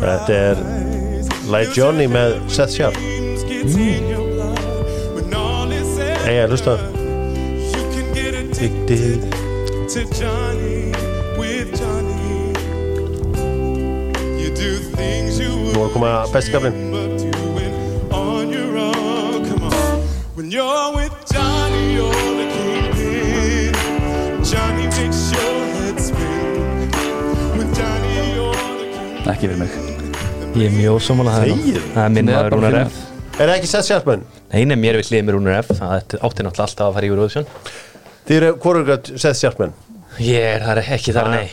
[0.00, 0.56] Þetta er.
[1.50, 4.30] Like Johnny með Seth Sharp Dreams gets in your
[8.60, 9.20] addicted
[9.88, 10.92] to Johnny
[11.40, 12.52] with Johnny.
[14.36, 16.76] You do things you Nú er að koma besti kaflinn.
[18.12, 19.48] On your own.
[19.48, 20.04] Come on.
[20.36, 23.80] When you're with Johnny, you're the kingpin.
[24.44, 26.92] Johnny makes your head spin.
[27.56, 29.32] With Johnny, you're the king.
[29.32, 29.72] ekki við mig
[30.60, 31.84] Ég er mjög ósámála það Þegið.
[31.94, 32.80] Það er minn maður Rúnar.
[32.84, 34.24] F Er það ekki Seth Sharpman?
[34.52, 37.12] Nei, nei, mér vil liða mér Rúnar F Það átti náttúrulega alltaf að fara í
[37.14, 37.46] Eurovision
[38.30, 39.72] Þið eru hvorugur Seth Sharpman
[40.22, 41.48] Ég er þar ekki þar, nei.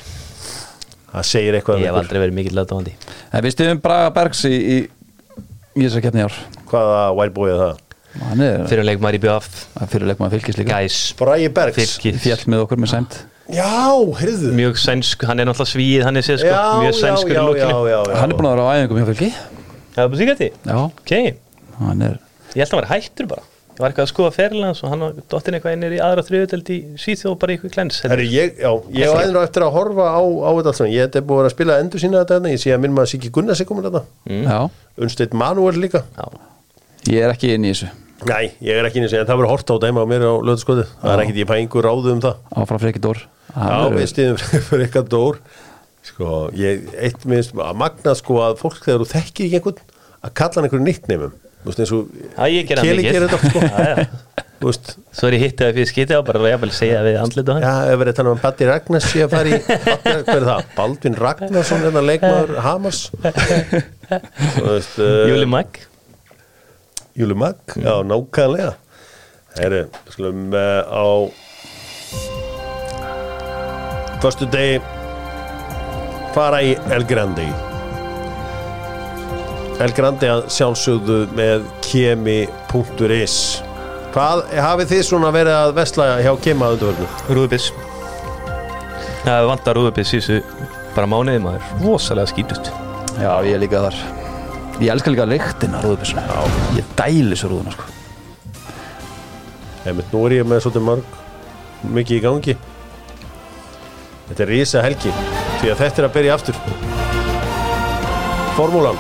[1.10, 2.04] Það segir eitthvað um Ég hef ykkur.
[2.04, 2.94] aldrei verið mikill aðdáðandi
[3.48, 4.78] við stiðum Braga Bergs í, í,
[5.74, 6.36] í þessar keppni ár.
[6.70, 7.82] Hvaða white boy er það?
[8.28, 9.50] hann er Fyrir um leikmaður í BF
[9.90, 10.78] fyrir leikmaður fylgis líka.
[10.78, 11.00] Gæs.
[11.18, 11.98] Bræi Bergs.
[12.22, 13.18] Fjall með okkur með sæmt
[13.48, 13.66] Já,
[14.22, 14.54] heyrðu.
[14.58, 17.44] Mjög sænsk, hann er náttúrulega svíð Hann er sér sko, Já, mjög já, sænskur já,
[17.48, 18.16] í já, já, já.
[18.20, 19.30] hann er búin að vera á æfingum hjá fylgi
[19.96, 21.14] Það er bara síkætti já, Ok,
[21.80, 22.18] hann er
[22.52, 23.46] ég held að hann var hættur bara
[23.78, 26.70] Ég var eitthvað að skoða ferlans og hann var dottin eitthvað innir í aðra þriðuteld
[26.74, 30.08] í Svíþjóð bara í eitthvað klens Herri, ég, já, ég var aðeins eftir að horfa
[30.18, 30.82] á, á þetta allt.
[30.96, 32.54] Ég hef búin að spila endur sína þetta hérna.
[32.56, 34.02] Ég sé að minn maður Siggi Gunnars er komin þetta.
[34.34, 34.58] já,
[34.98, 36.02] Unnsteit Manuel líka.
[36.18, 36.26] Já,
[37.14, 37.94] ég er ekki inn í þessu
[38.26, 40.26] Nei, ég er ekki inn í sig, en það verður hort á dæma á mér
[40.26, 40.88] á löðskoðu.
[41.04, 42.40] Það er ekkit, ég einhver ráðu um það.
[42.58, 43.20] áfram Freki Dór
[43.54, 44.40] Hann Já, við stiðum
[44.72, 45.38] fyrir eitthvað dór.
[46.08, 49.84] Sko, ég, eitt minnst, að magna sko að fólk þegar þú þekkir ekki einhvern,
[50.26, 51.38] að kalla hann einhverju nickneimum.
[51.38, 52.02] Þú veist, eins og
[52.54, 53.60] ég það Keli gerir þetta, sko.
[54.58, 57.54] Svo er ég hittið að fyrir skitið á bara og ég vil segja við andlita
[57.54, 57.66] hann.
[57.66, 60.62] Já, ef verið þannig að Batti Ragnars að fara í hver er það?
[60.78, 63.00] Baldvin Ragnarsson er það leikmaður Hamas
[64.66, 65.70] uh, Júli Mag
[67.18, 68.74] Júli Mag, já, nákvæmlega.
[69.58, 71.06] Herri, skulum uh, á
[74.22, 74.82] Föstu degi
[76.34, 77.67] fara í El Grandi
[79.78, 83.36] El Grandi að sjálfsögðu með kemi.is
[84.16, 87.10] Hvað hafið þið svona verið að vesla hjá kema undirvörnu?
[87.30, 87.68] Rúðubiss
[89.28, 90.38] Það vantar rúðubiss í þessu
[90.96, 91.66] bara mánuði maður.
[91.84, 92.72] Rosalega skítust.
[93.20, 93.98] Já, ég er líka þar.
[94.80, 96.24] Ég elskar líka lyktina rúðubissuna
[96.78, 97.86] ég dæli svo rúðuna sko.
[100.14, 102.58] Nú er ég með svolítið marg mikið í gangi.
[104.32, 105.14] Þetta er rísa helgi
[105.60, 106.64] því að þetta er að byrja aftur.
[108.58, 108.98] Formúlan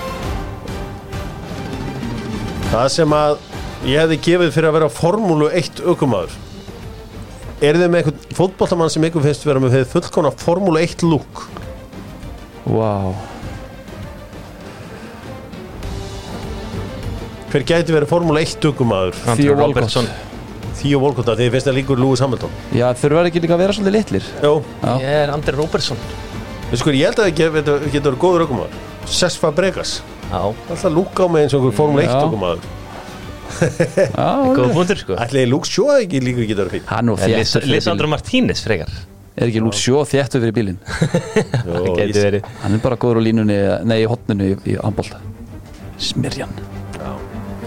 [2.77, 3.31] Það sem að
[3.89, 6.35] ég hefði gefið fyrir að vera Formúlu 1 aukumadur
[7.57, 11.41] Er þið með einhvern fótbollamann sem ykkur finnst vera með fullkona Formúlu 1 lúk?
[12.69, 13.15] Wow.
[17.49, 19.97] Hver gæti verið Formúlu 1 aukumadur Theo Walcott.
[21.01, 22.53] Volkota því þið finnst það líkur Lewis Hamilton.
[22.77, 24.29] Já, þurfa ekki líka að vera svolítið litlir.
[25.01, 25.33] Ég er
[26.69, 30.91] veistu hvað, ég held að það getur getur verið góður aukumadur Sess Fabregas Já, Alltaf
[30.93, 32.19] lúka á mig eins og einhver Formule 1 Já.
[32.27, 32.65] okkumaður
[33.57, 35.15] já, góð punktur sko.
[35.23, 38.91] Ætli Luke Shaw ekki líka ekki það þéttur fyrir Lisandro bílinn Martínez frekar.
[39.37, 40.79] Er ekki lúk sjó þéttur fyrir bílinn?
[41.63, 42.47] Það geti verið.
[42.63, 45.21] Hann er bara góður á línunni nei, í hotninu í, í handbólta
[46.01, 46.51] smirjan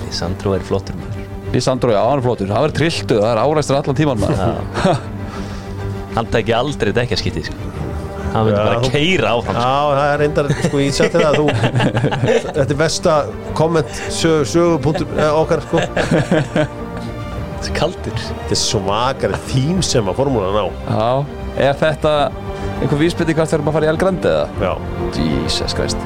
[0.05, 1.25] Lisandro er flottur maður.
[1.55, 5.01] Lissandro, já, hann er flottur, hann verður trilltu það er áræstur allan tíman maður.
[6.17, 7.70] Hann tæki aldrei dekjaskítið sko
[8.31, 9.62] Hann myndi bara þú- keira áfram sko.
[9.64, 11.47] Já, það er reyndar, sko, ég setti það að þú
[12.45, 13.14] Þetta er besta
[13.59, 15.81] komment sög, sögupunktur eh, okkar, sko.
[15.81, 16.68] Þetta
[17.61, 18.23] Þessi kaldur.
[18.49, 20.66] Er svakari þým sem að formúlan á.
[20.89, 21.11] Já,
[21.66, 22.12] er þetta
[22.81, 24.47] einhver vísbytti hvað þegar maður fara í El Grande eða?
[24.64, 24.73] Já,
[25.18, 26.01] Jesus Christ.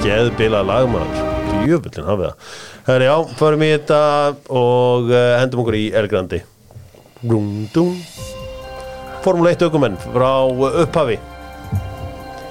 [0.00, 1.26] Geðbilað lagmaður.
[1.68, 2.54] Jöfullin hafið það.
[2.88, 3.98] Herri, já, förum í þetta
[4.62, 6.40] og uh, hendum okkur í Elgrandi
[9.20, 10.32] Formúla 1 aukumenn frá
[10.84, 11.18] upphafi.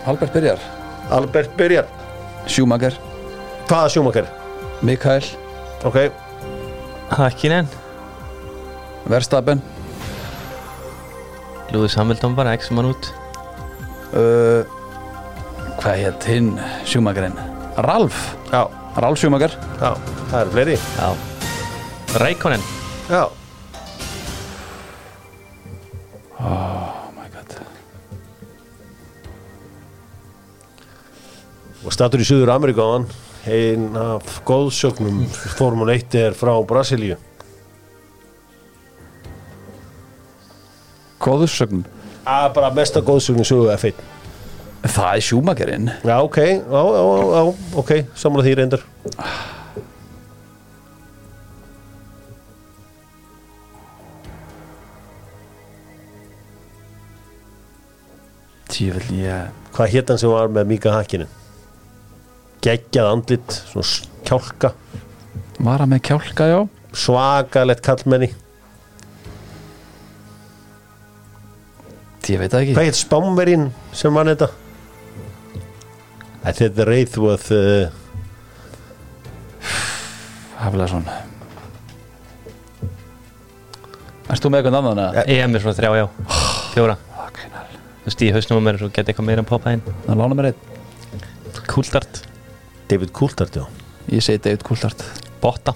[0.06, 0.60] Albert byrjar
[1.10, 1.86] Albert byrjar
[2.50, 2.94] Schumacher,
[3.70, 4.26] Hvaða sjómakar?
[4.82, 5.26] Mikael.
[5.86, 5.98] Ok,
[7.10, 7.68] Hakkinen.
[9.10, 9.62] Verstappen.
[11.74, 13.10] Lewis Hamilton bara x mann út.
[14.14, 14.66] Uh,
[15.82, 16.54] hvað hétt hinn
[16.86, 17.38] Schumacherinn?
[17.86, 18.36] Ralf.
[18.50, 18.64] Já,
[18.98, 19.54] Ralf Schumacher.
[19.82, 19.94] Já,
[20.32, 20.78] það eru fleiri.
[20.98, 21.10] Já.
[22.20, 22.64] Rækonen
[23.10, 23.28] Já,
[26.40, 27.56] oh my god.
[31.86, 33.08] Og statur í Suður hann
[33.50, 35.24] einn af góðsögnum
[35.58, 37.18] Formúla 1 er frá Brasilíu.
[41.20, 41.84] Góðursögn
[42.30, 44.08] að bara mesta góðsögn í Suður F1
[44.80, 45.90] Það er Schumacherinn.
[46.08, 47.02] Já, ok, já, já,
[47.36, 47.42] já,
[47.82, 48.86] ok, samla því reyndar
[58.70, 61.30] Tífell, ég Hvað hétt hann sem var með Mika Hakkinen?
[62.66, 63.86] Geggjað andlit, svona
[64.28, 64.74] kjálka.
[65.60, 66.60] Var hann með kjálka, já?
[67.00, 68.32] Svakalett kallmenni
[72.34, 72.76] ég veit það ekki.
[72.78, 73.66] Hvað heit spámverinn
[73.96, 74.50] sem vann þetta?
[76.44, 77.90] Þetta er Raythworth uh,
[80.60, 81.18] Haflega svona
[84.30, 85.20] Erst þú með eitthvað annan að?
[85.34, 86.06] EM er svona þrjá, já.
[86.76, 86.96] Fjóra.
[87.26, 89.84] Ok, næl Þú veist, í hausnum á mér svo geti eitthvað meira en poppa inn.
[90.08, 90.60] Það lána mér einn.
[91.70, 92.24] Kúldart
[92.90, 93.66] David Coulthard, já.
[94.10, 95.04] Ég segi David Coulthard.
[95.44, 95.76] Botta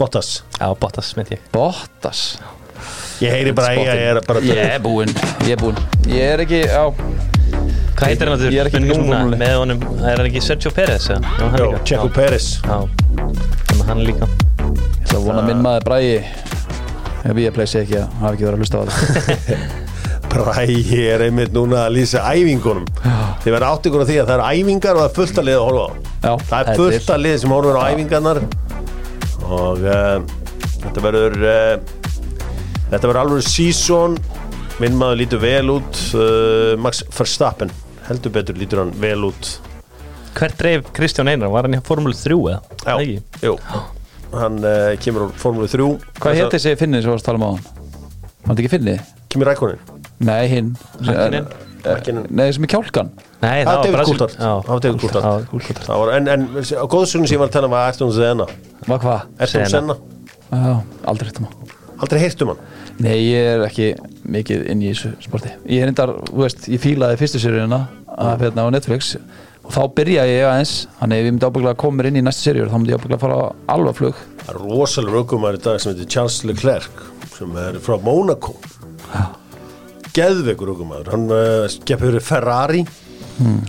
[0.00, 0.42] Bottas.
[0.56, 1.40] Já, Bottas með ég.
[1.52, 2.20] Bottas?
[3.20, 5.10] Ég heyri bara að ég er bara Ég er búinn.
[5.44, 5.82] Ég er búinn.
[6.08, 6.88] Ég er ekki á
[8.00, 9.18] Hvað heitir hann Ég er ekki aftur í núna.
[9.36, 9.82] með honum.
[10.00, 11.10] Er hann ekki Sergio Pérez?
[11.12, 11.34] eða?
[11.36, 11.82] Já, Já.
[11.84, 12.14] Checo Já.
[12.16, 12.46] Perez.
[12.64, 14.30] Já, þannig að hann líka.
[14.30, 16.16] Ég ætla að vona að minn maður bræði
[17.20, 19.68] Ef ég pleysi ekki að hafa ekki verið að hlusta á þetta
[20.30, 22.84] Bræði er einmitt núna að lýsa æfingunum.
[23.42, 25.48] Þið verður átt ykkur á því að það eru æfingar og það er fullt að
[25.48, 25.90] liða að horfa á.
[26.20, 28.40] Já, Það er fullt að liða sem horfur á æfingarnar.
[29.50, 30.18] Og uh,
[30.84, 31.72] þetta verður uh,
[32.92, 34.18] þetta verður alveg season.
[34.80, 37.72] Minn maður lítur vel út uh, Max Verstappen.
[38.06, 39.54] Heldur betur lítur hann vel út.
[40.38, 41.50] Hvert dreif Kristján Einar?
[41.50, 42.60] Var hann í Formule 3 eða?
[42.86, 43.56] Já, jú.
[44.30, 45.90] Hann uh, kemur úr Formule 3
[46.22, 47.64] Hvað hétt þessi finnið sem varst að tala um á hann?
[48.44, 49.08] Var þetta ekki finnið?
[49.34, 50.74] Kemur rækonin Nei, hinn.
[51.06, 51.46] Hakkinen?
[51.84, 52.26] Hakkinen.
[52.36, 53.08] Nei, sem er kjálkan
[53.40, 55.24] Nei, Það var Brasil- Það var David Coulthard.
[55.24, 55.84] Já, Coulthard.
[55.86, 58.46] Það var, en, en á góðsunni sem ég var að tala um var Ayrton Senna.
[58.86, 59.22] Var hvað?
[59.40, 59.96] Ayrton Senna.
[59.96, 59.96] Senna.
[60.50, 60.74] Já,
[61.08, 61.52] aldrei hittum á
[62.00, 62.60] Aldrei heyrt um hann?
[63.04, 63.86] Nei, ég er ekki
[64.28, 65.50] mikið inn í þessu sporti.
[65.68, 67.80] Ég er endar, þú veist, ég fílaði fyrstu seríuna
[68.16, 69.10] að hérna á Netflix.
[69.64, 70.72] Og þá byrjaði ég aðeins.
[71.00, 72.70] Þannig ef ég myndi ábygglega að koma inn í næstu seríur.
[72.72, 73.44] Þá myndi ég ábygglega að fara á
[73.76, 77.04] alva flug Það er rosalega rökumar í dag sem heitir Charles Leclerc
[77.36, 78.56] sem er frá Monaco
[80.16, 83.60] Geðveikur rökumar hann uh, skeppur fyrir Ferrari hmm.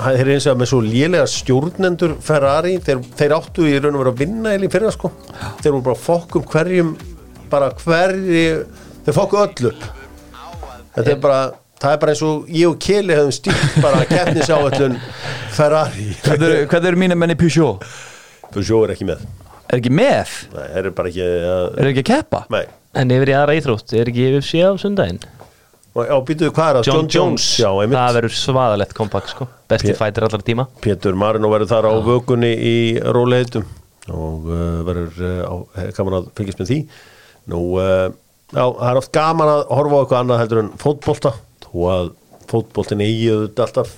[0.00, 4.04] hann er eins og með svo lélega stjórnendur Ferrari þeir, þeir áttu í raun og
[4.04, 5.12] vera að vinna eða í fyrra sko
[5.60, 6.96] þeir voru bara fokkum hverjum
[7.52, 8.48] bara hverju
[9.06, 9.86] þeir fokku öll upp
[10.96, 11.40] þetta er bara
[11.80, 14.96] það er bara eins og ég og Keli hefum stýrt bara að keppnis á öllun
[15.56, 17.84] Ferrari Hvað eru, hvað eru mínu menni Peugeot?
[18.54, 19.26] Peugeot er ekki með
[19.66, 20.34] Er ekki með?
[20.54, 22.44] Nei, eru bara ekki að, Er ekki að keppa?
[22.54, 22.64] Nei
[22.96, 25.20] En yfir í aðra íþrótt, er ekki yfir sé á sundaginn?
[25.96, 26.88] Og á býtuðu hvað er það?
[26.90, 27.96] John, Jones, Já, einmitt.
[27.96, 29.46] Það verður svaðalett kompakt sko.
[29.70, 30.66] Besti P- fætir allar tíma.
[30.84, 32.76] Pétur Marino verður þar á vökunni í
[33.16, 33.64] róleitum.
[34.12, 36.78] Og uh, verður uh, gaman að fylgjast með því.
[37.50, 38.10] Nú, uh,
[38.52, 41.32] já, það er oft gaman að horfa á eitthvað annað heldur en fótbolta.
[41.72, 42.12] Og að
[42.52, 43.96] fótboltin eigi auðvitað alltaf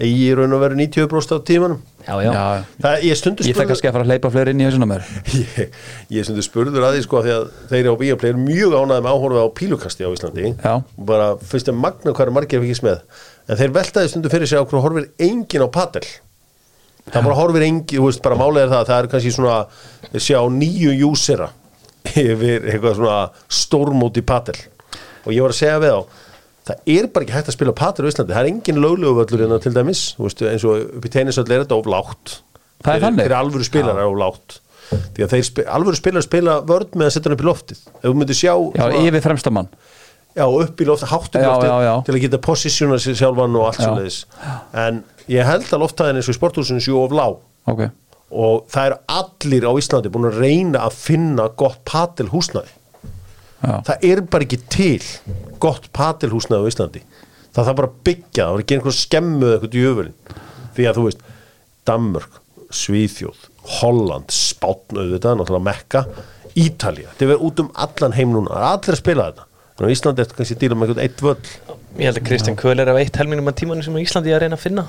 [0.00, 3.72] eigi raun og veru 90% af tímanum Já, já, Já, Það, ég stundu ég þekka
[3.72, 5.06] kannski að fara að hleypa fleiri inn í hausuna mér.
[5.40, 5.78] Ég,
[6.14, 9.42] ég stundu spurður að því sko að þeir á Bíaplay eru mjög ánæði með áhorfið
[9.42, 10.52] á pílukasti á Íslandi.
[10.54, 10.74] Já.
[11.08, 13.00] bara fyrst er magna er margir að fylgjast með.
[13.50, 16.04] En þeir veltaði stundu fyrir sig á hverju horfir engin á padel.
[17.10, 19.58] Það bara horfir engin, þú veist, bara málega er það það er kannski svona,
[20.14, 21.50] sjá nýju júsera
[22.14, 23.18] yfir eitthvað svona
[23.50, 24.58] stórmóti padel.
[25.26, 26.00] Og ég var að segja við á
[26.66, 28.34] það er bara ekki hægt að spila padel á Íslandi.
[28.36, 30.04] Það er engin löglegu völlur hérna til dæmis.
[30.18, 32.38] Þú veist, eins og upp í tennisöll er þetta of lágt.
[32.84, 34.58] Það er fyrir alvöru spilar er of lágt.
[34.86, 37.80] Því að þeir spi, alvöru spilar spila vörð með að setja hann upp í loftið.
[37.96, 39.70] Ef þú myndir sjá Já, yfir fremstamann
[40.36, 43.68] já, upp í loftið, hátt upp í loftið til að geta positiona sér sjálfan og
[43.70, 44.18] allt svo leiðis
[44.84, 45.02] en
[45.32, 47.38] ég held að loftaðin eins og í sporthúsinu séu of lág.
[47.66, 47.86] Ok,
[48.36, 52.74] og það eru allir á Íslandi búin að reyna að finna gott patilhúsnaði
[53.66, 55.02] já, það er bara ekki til
[55.62, 57.02] gott patilhúsnaði á Íslandi.
[57.56, 60.16] Það þarf bara að byggja, það var ekki einhver skemmu eða eitthvað djöfulinn.
[60.76, 61.26] Því að þú veist
[61.88, 62.40] Danmörk,
[62.76, 63.44] Svíþjóð
[63.78, 66.02] Holland, Spátn auðvitað, náttúrulega Mekka
[66.56, 69.46] Ítalía, þetta er verið út um allan heim núna, það er allir að spila þetta.
[69.76, 71.50] En á Íslandi þetta kannski að díla með eitthvað eitt völl.
[71.96, 74.38] Ég held að Kristján Köhl er af eitt helmingum af tímanum sem á Íslandi er
[74.38, 74.86] að reyna að finna.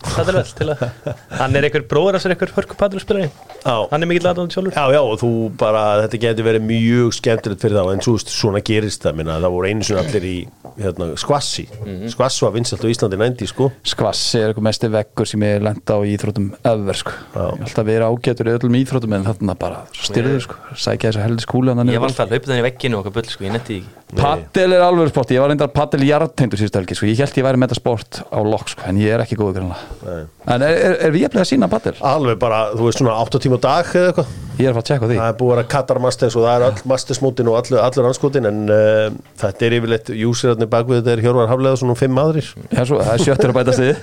[0.00, 0.84] Það er vel til að
[1.40, 3.49] Hann er einhver bróður af sér einhver hörku padrúspilari Já.
[3.64, 4.76] Hann er mikill aðdáðan sjálfur.
[4.76, 5.30] Já, já, og þú
[5.60, 9.56] bara, þetta getur verið mjög skemmtilegt fyrir þá, en svo svona gerist það, minna, það
[9.56, 10.36] voru einu sinni allir í
[10.84, 11.66] hérna, skvassi,
[12.12, 15.96] skvass var vinsalt á Íslandi 90, sko, skvass er eitthvað mesti veggur sem ég lenda
[15.96, 17.14] á íþrótum ever sko.
[17.34, 20.60] Ég hef alltaf verið ágætur í öllum íþrótum en þarna bara styrður sko.
[20.74, 23.32] sækja þess að heldi skúli Ég var alltaf hlaupið þenni í vegginu og okkar bull
[23.32, 26.96] sko, ég netti ekki Paddel er alveg sport, ég var reyndar paddel jartengdur síðustu helgi,
[26.98, 27.06] sko.
[27.06, 28.86] ég held ég væri með þetta sport á lokk, sko.
[28.90, 31.94] en ég er ekki góður En er, er, er við að sína paddel?
[32.02, 34.88] alveg bara, þú veist, svona 8 tíma dag eða eitthvað, Ég er að fara að
[34.90, 35.16] tjekka því.
[35.20, 38.48] Það er búið að Katar Masters og það er all Mastersmótin og allur, allur anskotin,
[38.50, 42.82] en uh, þetta er yfirleitt júsirarnir bakvið þetta er Hjörvar Haflega og fimm aðrir, Já,
[42.88, 43.94] svo, það er sjöttur að bæta stiði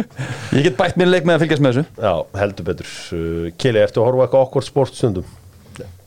[0.58, 2.02] Ég get bætt mér leik með að fylgjast með þessu.
[2.02, 5.30] Já, heldur betur, uh, Kili, ertu að horfa eitthvað okkur sport stundum,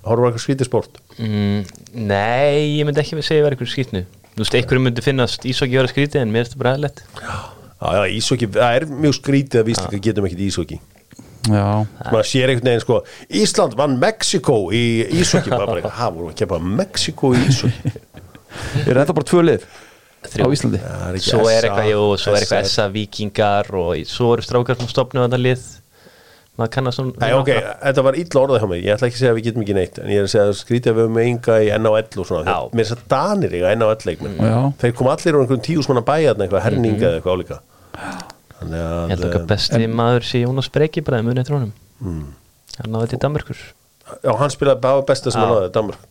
[0.09, 1.73] horfa eitthvað skítið sport, mm,
[2.03, 4.05] Nei, ég myndi ekki segja að vera eitthvað skrítnu.
[4.33, 7.03] Þú veist, einhverjum myndi finnast ísokki vera skrítið en mér er þetta bara aðlegt
[7.83, 10.79] já, já, ísóki, það er mjög skrítið að við getum ekkit ísóki.
[11.43, 12.99] Já, maður sér einhvern veginn sko
[13.41, 14.83] Ísland vann Mexiko í
[15.19, 19.43] ísokki maður bara, ha, voru að kepa Mexiko í ísokki ég er ennþá bara tvö
[19.49, 19.65] lið
[20.23, 20.79] á Íslandi.
[20.79, 22.85] Er Svo er eitthvað, jú, svo er eitthvað SA.
[22.93, 25.65] Vikingar og svo eru strákar sem stopnu þetta lið.
[26.53, 27.49] Maður kannast svona Nei, ok,
[27.81, 29.75] þetta var illa orðað hjá mig, ég ætla ekki að segja að við getum ekki
[29.79, 32.27] neitt en ég er að segja að skrítið að við höfum enga í NHL og
[32.29, 32.57] svona, Já.
[32.69, 34.59] mér er þess að Danir eiga NHL leikmenn, Já.
[34.83, 37.59] þeir kom allir á einhverjum tíu svona bæjarn, eitthvað herninga eða eitthvað álíka
[38.63, 42.23] Þannig Ég held að, okkar besti maður sé Jónas Breki bara muni eftir honum Mm.
[42.81, 43.59] hann náði til Danmörkur
[44.25, 45.45] já, hann spilaði bara besta sem Já.
[45.47, 46.09] hann náði, Danmörk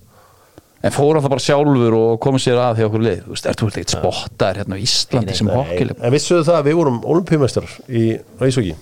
[0.82, 3.46] En fór hann það bara sjálfur og komið sér að því okkur lið Þú veist,
[3.50, 6.78] er þú ekkert spottaðir hérna á Íslandi sem Nei, hokkilið En vissuðu það að við
[6.80, 8.04] vorum olimpíumestrar í
[8.40, 8.72] Ræsóki,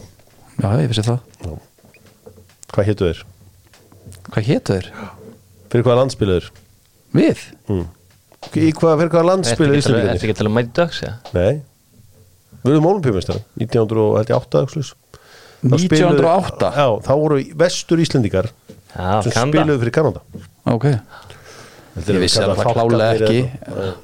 [0.61, 1.19] Já, ég vissi það
[2.71, 3.21] hvað hétu þeir?
[4.31, 4.89] Hvað hétu þeir?
[5.73, 6.51] Fyrir hvaða landspiluður?
[7.19, 7.43] Við?
[7.71, 10.23] Í hvað, fyrir hvaða landspiluður Þetta er Íslandingarnir?
[10.25, 11.13] ekki til að mæti dags ja?
[11.37, 11.61] Nei,
[12.65, 14.93] við erum olimpíumestrar 1908 slús.
[15.61, 16.71] Þá spiluðu- 1908?
[16.77, 19.51] Já, þá voru vestur Íslendingar Já, sem Kanada.
[19.51, 20.21] spiluðu fyrir Kanada.
[20.67, 20.87] Ok.
[22.01, 23.43] Ég vissi alveg klálega fálkarnir ekki.
[23.67, 23.99] Eða-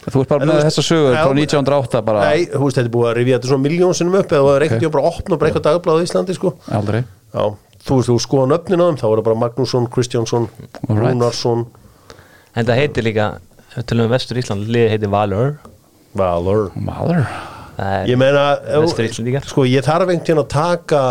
[0.00, 2.20] Þú ert bara með þessa sögur frá 1908 bara.
[2.30, 4.64] Nei, þú veist, þetta er búið að rifja þetta svona miljónsinnum upp eða það er
[4.64, 4.88] ekkert okay.
[4.94, 6.52] bara að opna bara eitthvað dagbláð í Íslandi sko.
[6.72, 7.04] Aldrei.
[7.34, 7.44] Já,
[7.84, 10.48] þú veist, þú skoða nöfnin á þeim þá voru bara Magnússon, Kristjánsson.
[10.88, 11.66] Rúnarsson,
[12.56, 13.26] En það heitir líka
[13.76, 15.52] við tölum um Vestur Ísland liðið heitir Valur.
[16.18, 16.72] Valur.
[16.74, 17.59] Það
[18.10, 18.44] Ég meina,
[19.48, 21.02] sko, ég þarf einhvern tíðan að taka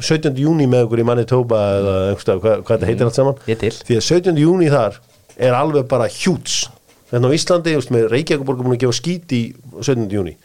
[0.00, 0.32] 17.
[0.40, 3.40] júni með okkur í Manitoba eða einhverstað, hvað, hvað þetta heitir allt saman
[3.86, 4.40] því að 17.
[4.40, 4.96] júni þar
[5.40, 6.62] er alveg bara hjúts
[7.10, 7.74] þannig á Íslandi,
[8.10, 9.42] Reykjavíkuborg er búin að gefa skít í
[9.80, 10.06] 17.
[10.14, 10.36] júni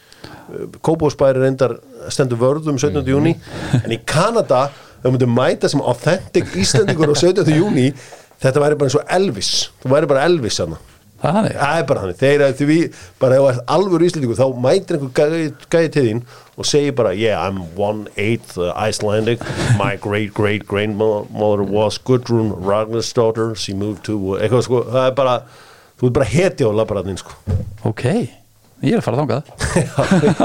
[0.85, 1.77] Kópósbæri reyndar
[2.13, 3.05] stendur vörðum 17.
[3.09, 3.35] júni
[3.79, 4.67] en í Kanada,
[5.01, 7.47] þau myndu mæta sem authentic Íslandingur á 17.
[7.55, 7.91] júni
[8.43, 10.75] þetta væri bara eins og Elvis þú væri bara Elvis hann
[11.25, 12.77] Það er Það er bara þannig, þeir að því
[13.21, 15.15] bara ef þú ert alvöru Íslandingur þá mætir einhver
[15.73, 16.21] gæði, til þín
[16.55, 19.39] og segir bara yeah, I'm one eighth uh, Icelandic.
[19.79, 23.55] My great great grandmother was Gudrun Ragnarsdóttir.
[23.59, 25.35] She moved to eitthvað sko, það er bara
[25.99, 27.31] þú ert bara heti á labaraðin sko.
[27.87, 28.03] Ok.
[28.85, 29.43] Ég er að fara þangað.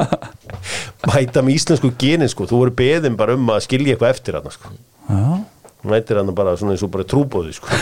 [1.11, 4.53] Mæta með íslensku genin sko, þú voru beðin bara um að skilja eitthvað eftir hann
[4.55, 4.67] sko.
[5.11, 5.25] Já.
[5.91, 7.69] Mætir hann bara svona eins og bara trúbóði sko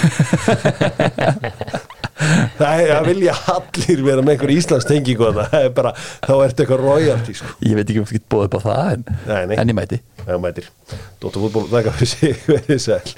[2.58, 5.44] það að vilja allir vera með einhver Íslands tengingu þarna.
[5.52, 5.92] það er bara,
[6.26, 9.04] þá ertu eitthvað royalty sko Ég veit ekki um fyrir bóðið upp á það en,
[9.28, 9.56] Nei, nei.
[9.62, 10.70] en ég mæti Það mætir
[11.22, 13.14] Dóttar fútból, þakka fyrir sig verið sæl